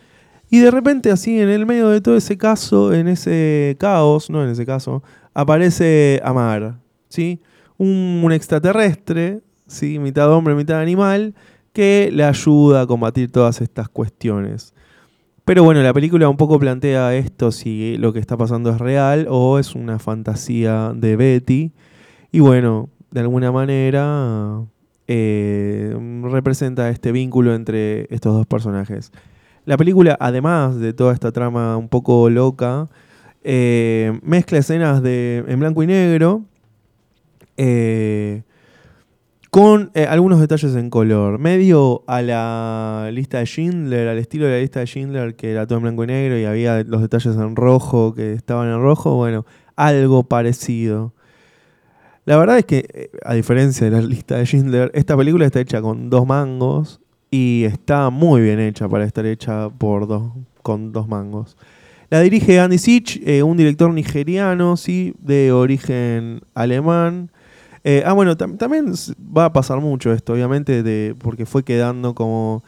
[0.53, 4.43] y de repente así, en el medio de todo ese caso, en ese caos, no
[4.43, 5.01] en ese caso,
[5.33, 6.77] aparece Amar,
[7.09, 7.41] ¿sí?
[7.79, 9.97] Un, extraterrestre, ¿sí?
[9.97, 11.33] Mitad hombre, mitad animal,
[11.71, 14.75] que le ayuda a combatir todas estas cuestiones.
[15.43, 19.25] Pero bueno, la película un poco plantea esto, si lo que está pasando es real
[19.31, 21.71] o es una fantasía de Betty.
[22.31, 24.61] Y bueno, de alguna manera
[25.07, 29.11] eh, representa este vínculo entre estos dos personajes.
[29.65, 32.89] La película, además de toda esta trama un poco loca,
[33.43, 36.43] eh, mezcla escenas de, en blanco y negro
[37.55, 38.43] eh,
[39.49, 41.39] con eh, algunos detalles en color.
[41.39, 45.65] Medio a la lista de Schindler, al estilo de la lista de Schindler, que era
[45.65, 49.15] todo en blanco y negro y había los detalles en rojo que estaban en rojo.
[49.15, 49.45] Bueno,
[49.77, 51.13] algo parecido.
[52.25, 55.81] La verdad es que, a diferencia de la lista de Schindler, esta película está hecha
[55.81, 57.02] con dos mangos
[57.33, 61.57] y está muy bien hecha para estar hecha por dos, con dos mangos.
[62.11, 67.31] La dirige Andy Sich, eh, un director nigeriano, sí, de origen alemán.
[67.83, 68.93] Eh, ah, bueno, tam- también
[69.35, 72.63] va a pasar mucho esto, obviamente, de, porque fue quedando como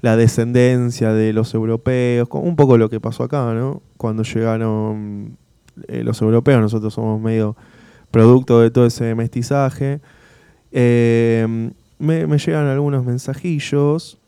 [0.00, 3.82] la descendencia de los europeos, un poco lo que pasó acá, ¿no?
[3.96, 5.36] Cuando llegaron
[5.88, 7.56] eh, los europeos, nosotros somos medio
[8.12, 10.00] producto de todo ese mestizaje.
[10.70, 11.72] Eh,
[12.04, 14.18] me, llegan algunos mensajillos.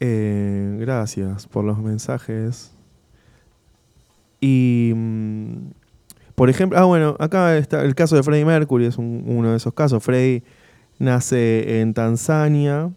[0.00, 2.72] Eh, gracias por los mensajes.
[4.40, 5.54] Y, mm,
[6.34, 9.56] por ejemplo, ah, bueno, acá está el caso de Freddie Mercury, es un- uno de
[9.56, 10.02] esos casos.
[10.02, 10.42] Freddie
[10.98, 12.90] nace en Tanzania,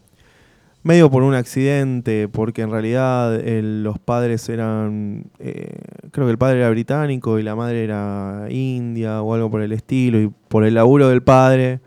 [0.82, 5.74] medio por un accidente, porque en realidad el- los padres eran, eh,
[6.10, 9.72] creo que el padre era británico y la madre era india o algo por el
[9.72, 11.80] estilo, y por el laburo del padre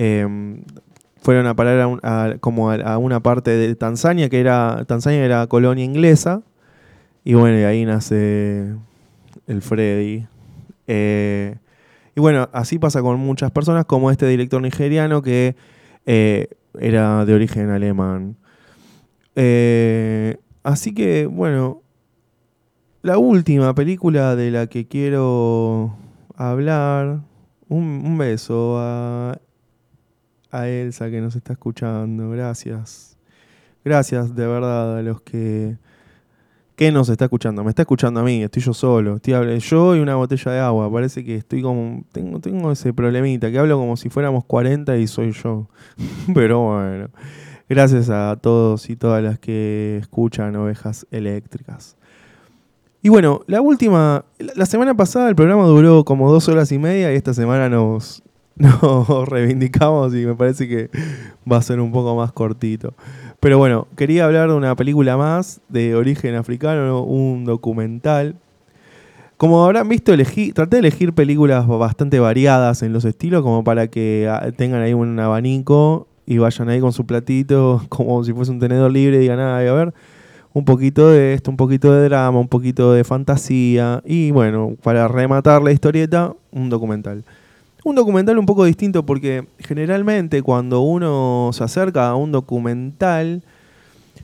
[0.00, 0.26] eh,
[1.28, 5.84] fueron a parar a, como a, una parte de Tanzania, que era, Tanzania era colonia
[5.84, 6.40] inglesa,
[7.22, 8.74] y bueno, y ahí nace
[9.46, 10.26] el Freddy.
[10.86, 11.56] Eh,
[12.16, 15.54] y bueno, así pasa con muchas personas, como este director nigeriano que
[16.06, 16.48] eh,
[16.80, 18.38] era de origen alemán.
[19.36, 21.82] Eh, así que, bueno,
[23.02, 25.94] la última película de la que quiero
[26.36, 27.20] hablar,
[27.68, 29.38] un beso a,
[30.50, 33.16] a Elsa que nos está escuchando, gracias.
[33.84, 35.76] Gracias de verdad a los que...
[36.76, 37.64] ¿Qué nos está escuchando?
[37.64, 39.16] Me está escuchando a mí, estoy yo solo.
[39.16, 40.92] Estoy habl- yo y una botella de agua.
[40.92, 42.04] Parece que estoy como.
[42.12, 45.66] Tengo, tengo ese problemita, que hablo como si fuéramos 40 y soy yo.
[46.34, 47.08] Pero bueno.
[47.68, 51.96] Gracias a todos y todas las que escuchan ovejas eléctricas.
[53.02, 54.24] Y bueno, la última.
[54.54, 58.22] La semana pasada el programa duró como dos horas y media y esta semana nos,
[58.82, 60.90] nos reivindicamos y me parece que
[61.50, 62.94] va a ser un poco más cortito.
[63.40, 68.34] Pero bueno, quería hablar de una película más de origen africano, un documental.
[69.36, 73.86] Como habrán visto, elegí, traté de elegir películas bastante variadas en los estilos, como para
[73.86, 78.50] que ah, tengan ahí un abanico y vayan ahí con su platito, como si fuese
[78.50, 79.94] un tenedor libre y digan, "Ah, a ver,
[80.52, 84.02] un poquito de esto, un poquito de drama, un poquito de fantasía.
[84.04, 87.24] Y bueno, para rematar la historieta, un documental.
[87.84, 93.42] Un documental un poco distinto porque generalmente cuando uno se acerca a un documental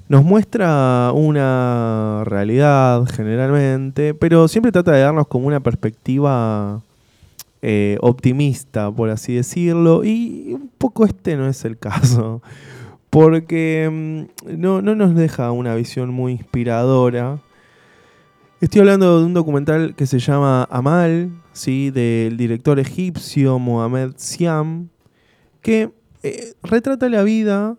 [0.08, 6.82] nos muestra una realidad generalmente, pero siempre trata de darnos como una perspectiva
[7.62, 12.42] eh, optimista, por así decirlo, y un poco este no es el caso,
[13.08, 17.38] porque mm, no, no nos deja una visión muy inspiradora.
[18.64, 21.90] Estoy hablando de un documental que se llama Amal, ¿sí?
[21.90, 24.88] del director egipcio Mohamed Siam,
[25.60, 25.90] que
[26.22, 27.76] eh, retrata la vida.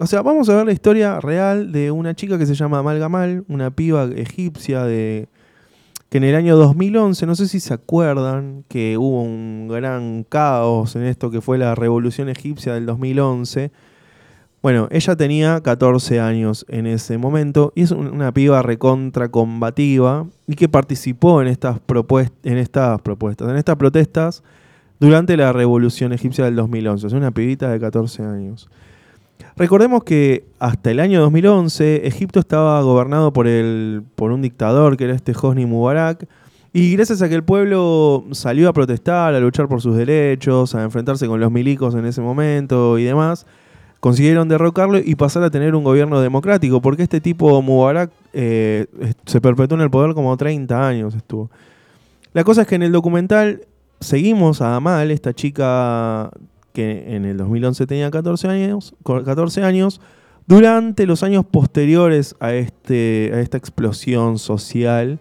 [0.00, 2.98] O sea, vamos a ver la historia real de una chica que se llama Amal
[2.98, 5.28] Gamal, una piba egipcia de
[6.08, 10.96] que en el año 2011, no sé si se acuerdan, que hubo un gran caos
[10.96, 13.70] en esto que fue la revolución egipcia del 2011.
[14.62, 20.26] Bueno, ella tenía 14 años en ese momento y es un- una piba recontra combativa
[20.46, 21.78] y que participó en estas,
[22.44, 24.42] en estas propuestas, en estas protestas
[25.00, 27.08] durante la revolución egipcia del 2011.
[27.08, 28.68] Es una pibita de 14 años.
[29.56, 35.04] Recordemos que hasta el año 2011 Egipto estaba gobernado por, el, por un dictador que
[35.04, 36.26] era este Hosni Mubarak
[36.72, 40.84] y gracias a que el pueblo salió a protestar, a luchar por sus derechos, a
[40.84, 43.44] enfrentarse con los milicos en ese momento y demás,
[44.02, 48.86] consiguieron derrocarlo y pasar a tener un gobierno democrático, porque este tipo Mubarak eh,
[49.26, 51.50] se perpetuó en el poder como 30 años estuvo.
[52.32, 53.62] La cosa es que en el documental
[54.00, 56.30] seguimos a Amal, esta chica
[56.72, 60.00] que en el 2011 tenía 14 años, co- 14 años
[60.48, 65.20] durante los años posteriores a, este, a esta explosión social.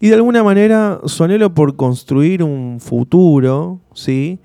[0.00, 4.40] Y de alguna manera su anhelo por construir un futuro, ¿sí?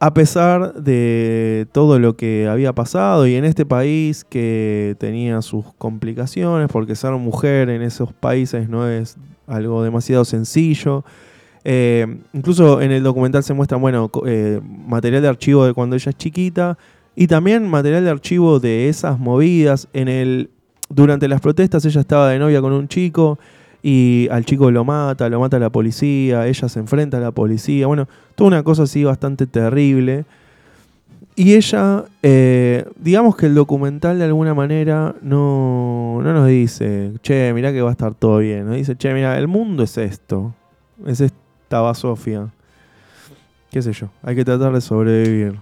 [0.00, 5.64] A pesar de todo lo que había pasado y en este país que tenía sus
[5.76, 9.16] complicaciones, porque ser mujer en esos países no es
[9.48, 11.04] algo demasiado sencillo.
[11.64, 16.10] Eh, incluso en el documental se muestra, bueno, eh, material de archivo de cuando ella
[16.10, 16.78] es chiquita
[17.16, 19.88] y también material de archivo de esas movidas.
[19.94, 20.50] En el,
[20.88, 23.40] durante las protestas ella estaba de novia con un chico
[23.82, 27.86] y al chico lo mata, lo mata la policía, ella se enfrenta a la policía.
[27.86, 30.24] Bueno, toda una cosa así bastante terrible.
[31.36, 37.52] Y ella, eh, digamos que el documental de alguna manera no, no nos dice, che,
[37.54, 38.66] mirá que va a estar todo bien.
[38.66, 40.52] Nos dice, che, mira, el mundo es esto.
[41.06, 42.48] Es esta basofia.
[43.70, 45.54] Qué sé yo, hay que tratar de sobrevivir.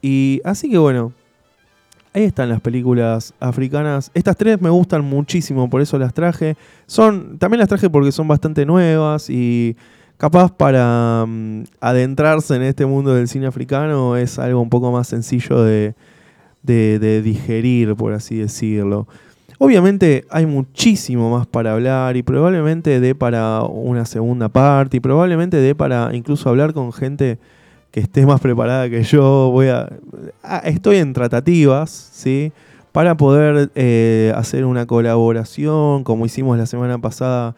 [0.00, 1.12] Y así que bueno,
[2.12, 4.10] ahí están las películas africanas.
[4.14, 6.56] Estas tres me gustan muchísimo, por eso las traje.
[6.86, 9.76] Son, también las traje porque son bastante nuevas y
[10.16, 15.08] capaz para mm, adentrarse en este mundo del cine africano es algo un poco más
[15.08, 15.94] sencillo de,
[16.62, 19.06] de- de digerir, por así decirlo.
[19.58, 25.58] Obviamente hay muchísimo más para hablar y probablemente dé para una segunda parte y probablemente
[25.58, 27.38] dé para incluso hablar con gente
[27.90, 29.50] que esté más preparada que yo.
[29.50, 29.88] Voy a,
[30.64, 32.52] estoy en tratativas, ¿sí?
[32.92, 37.54] Para poder eh, hacer una colaboración, como hicimos la semana pasada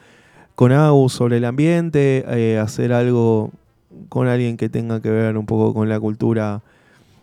[0.54, 3.50] con Agus sobre el ambiente, eh, hacer algo
[4.08, 6.62] con alguien que tenga que ver un poco con la cultura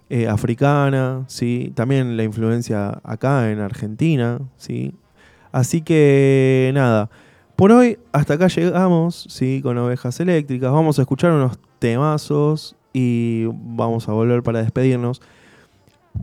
[0.09, 1.71] eh, africana, ¿sí?
[1.75, 4.93] También la influencia acá en Argentina, ¿sí?
[5.51, 7.09] Así que nada,
[7.55, 9.61] por hoy hasta acá llegamos, ¿sí?
[9.61, 10.71] Con ovejas eléctricas.
[10.71, 15.21] Vamos a escuchar unos temazos y vamos a volver para despedirnos.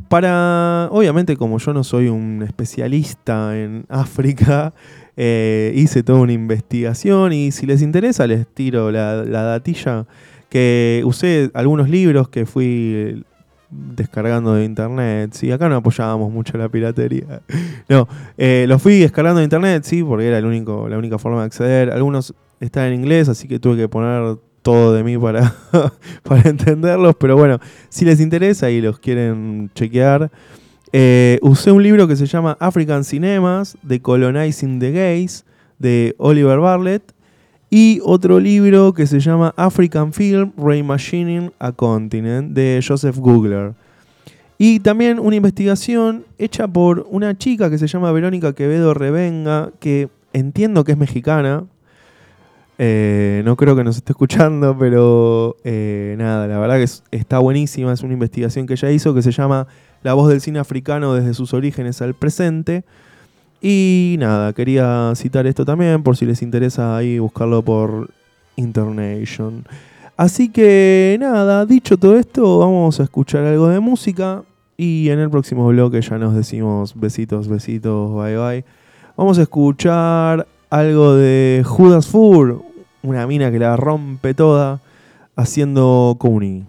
[0.09, 4.74] Para, obviamente, como yo no soy un especialista en África,
[5.16, 10.06] eh, hice toda una investigación y si les interesa les tiro la, la datilla
[10.51, 13.24] que usé algunos libros que fui
[13.70, 15.32] descargando de internet.
[15.32, 17.43] Sí, acá no apoyábamos mucho la piratería.
[17.88, 21.40] No, eh, los fui descargando de internet, sí, porque era el único, la única forma
[21.40, 21.93] de acceder.
[21.93, 25.55] Algunos están en inglés, así que tuve que poner todo de mí para,
[26.24, 27.14] para entenderlos.
[27.20, 30.28] Pero bueno, si les interesa y los quieren chequear,
[30.93, 35.44] eh, usé un libro que se llama African Cinemas, The Colonizing the Gays,
[35.78, 37.14] de Oliver Bartlett.
[37.70, 43.74] Y otro libro que se llama African Film Reimagining a Continent, de Joseph Googler.
[44.59, 50.09] Y también una investigación hecha por una chica que se llama Verónica Quevedo Revenga, que
[50.32, 51.66] entiendo que es mexicana.
[52.78, 57.38] Eh, no creo que nos esté escuchando, pero eh, nada, la verdad que es- está
[57.38, 57.92] buenísima.
[57.92, 59.66] Es una investigación que ella hizo que se llama
[60.02, 62.84] La voz del cine africano desde sus orígenes al presente.
[63.62, 68.10] Y nada, quería citar esto también por si les interesa ahí buscarlo por
[68.56, 69.64] Internation.
[70.16, 74.42] Así que nada, dicho todo esto, vamos a escuchar algo de música
[74.76, 78.64] y en el próximo bloque ya nos decimos besitos, besitos, bye bye.
[79.16, 82.62] Vamos a escuchar algo de Judas Fur,
[83.02, 84.80] una mina que la rompe toda
[85.36, 86.64] haciendo Kuni.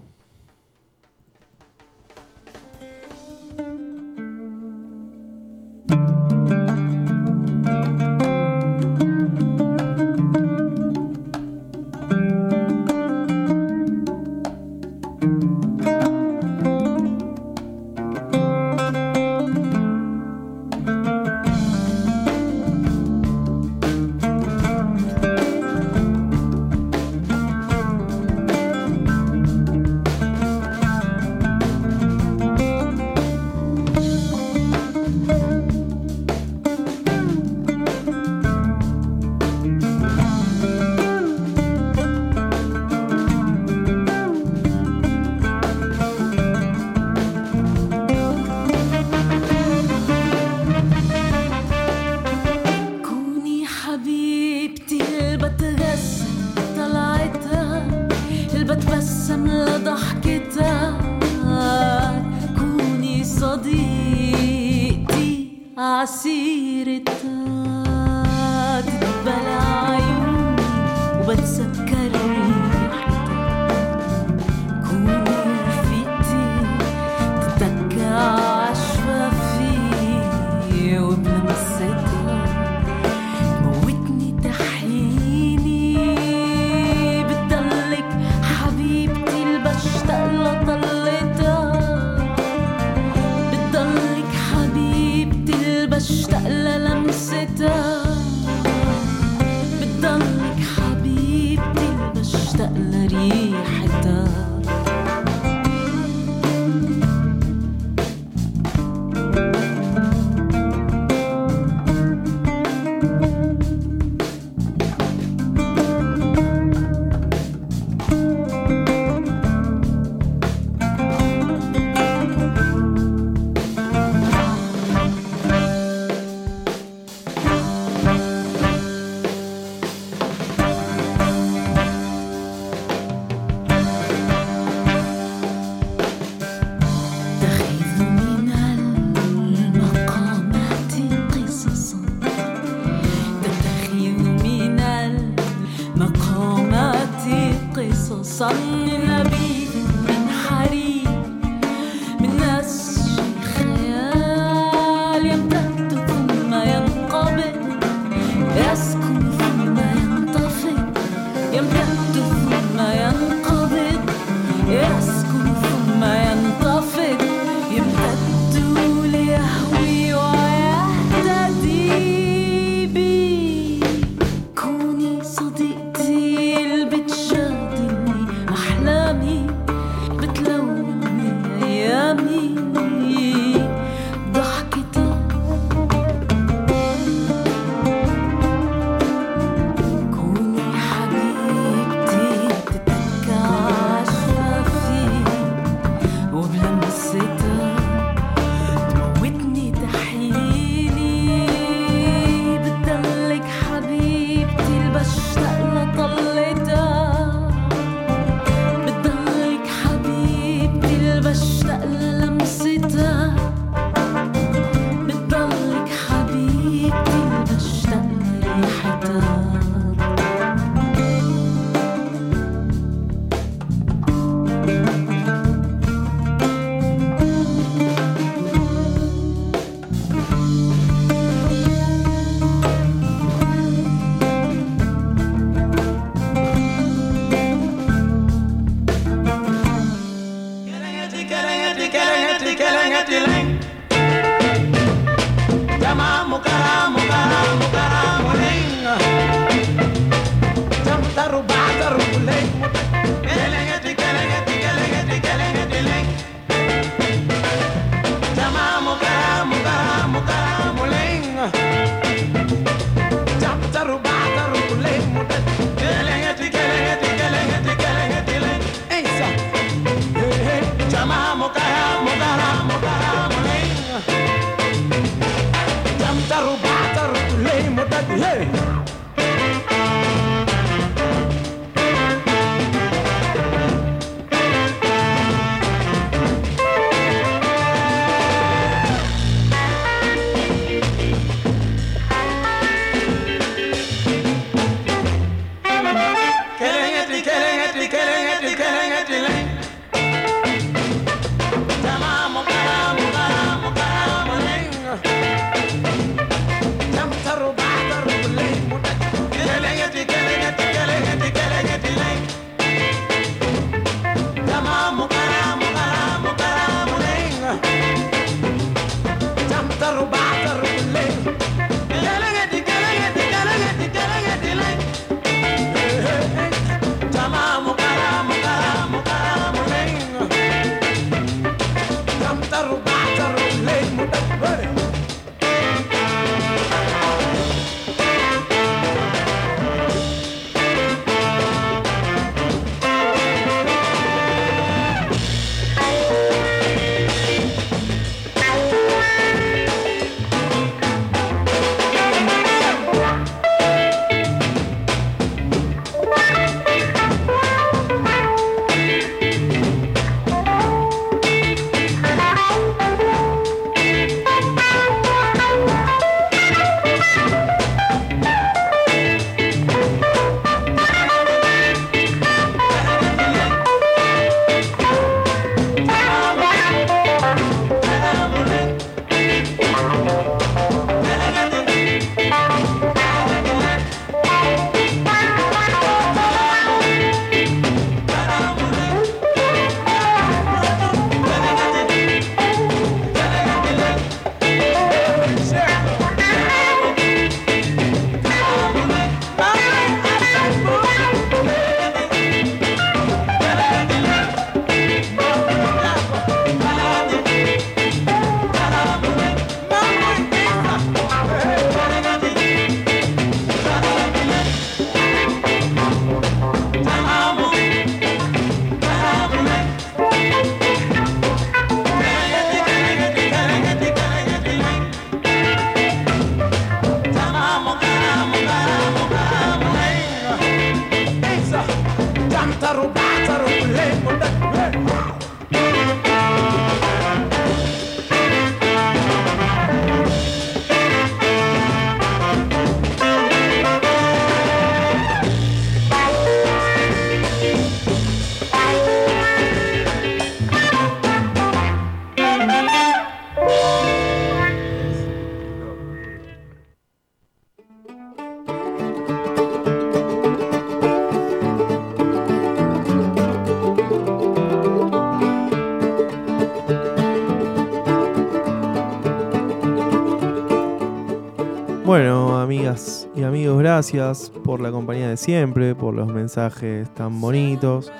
[473.77, 477.91] Gracias por la compañía de siempre, por los mensajes tan bonitos,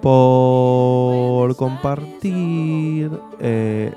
[0.00, 3.92] por compartir eh,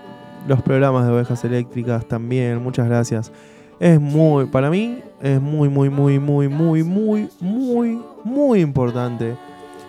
[0.45, 2.62] los programas de ovejas eléctricas también.
[2.62, 3.32] Muchas gracias.
[3.80, 9.38] Es muy, para mí, es muy, muy, muy, muy, muy, muy, muy, muy importante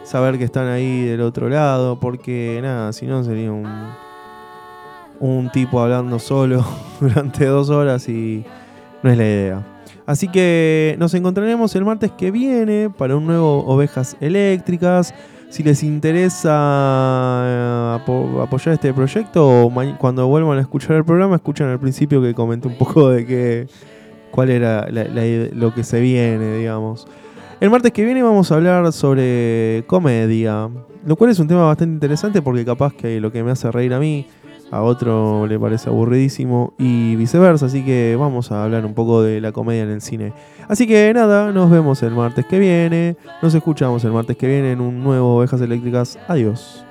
[0.05, 3.67] saber que están ahí del otro lado, porque nada, si no sería un,
[5.19, 6.65] un tipo hablando solo
[7.01, 8.45] durante dos horas y
[9.03, 9.74] no es la idea.
[10.07, 15.15] Así que nos encontraremos el martes que viene para un nuevo Ovejas Eléctricas.
[15.49, 16.51] Si les interesa
[17.47, 22.35] eh, apo- apoyar este proyecto, cuando vuelvan a escuchar el programa, escuchan al principio que
[22.35, 23.67] comenté un poco de qué,
[24.31, 27.07] cuál era lo que se viene, digamos.
[27.61, 30.69] El martes que viene vamos a hablar sobre comedia,
[31.07, 33.95] lo cual es un tema bastante interesante porque capaz que lo que me hace reír
[33.95, 34.27] a mí,
[34.75, 39.41] a otro le parece aburridísimo y viceversa, así que vamos a hablar un poco de
[39.41, 40.33] la comedia en el cine.
[40.67, 44.73] Así que nada, nos vemos el martes que viene, nos escuchamos el martes que viene
[44.73, 46.19] en un nuevo Ovejas Eléctricas.
[46.27, 46.85] Adiós.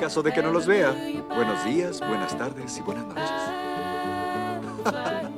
[0.00, 0.94] caso de que no los vea,
[1.34, 3.30] buenos días, buenas tardes y buenas noches.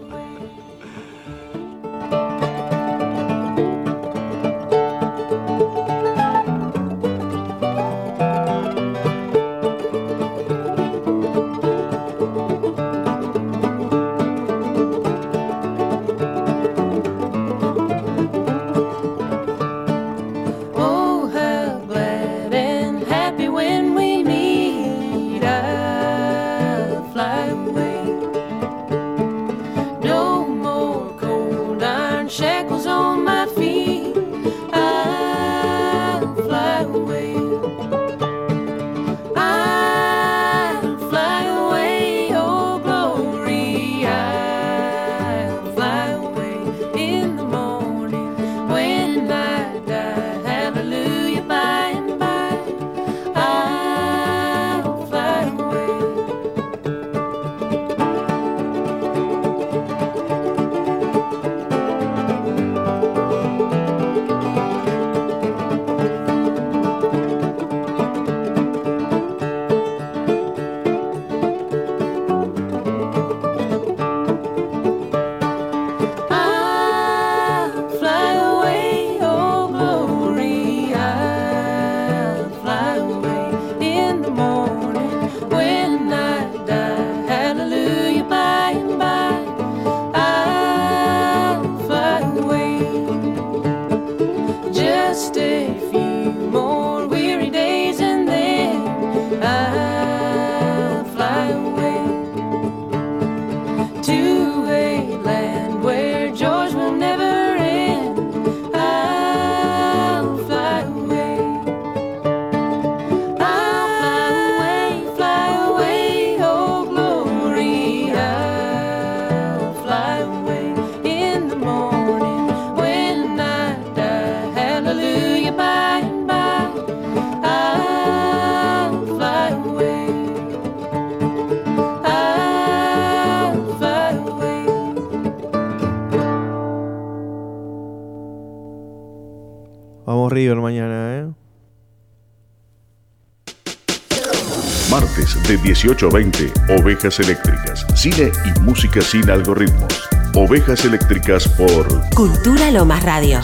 [145.86, 150.08] 1820, Ovejas Eléctricas, cine y música sin algoritmos.
[150.34, 153.40] Ovejas Eléctricas por Cultura Lomas Radio.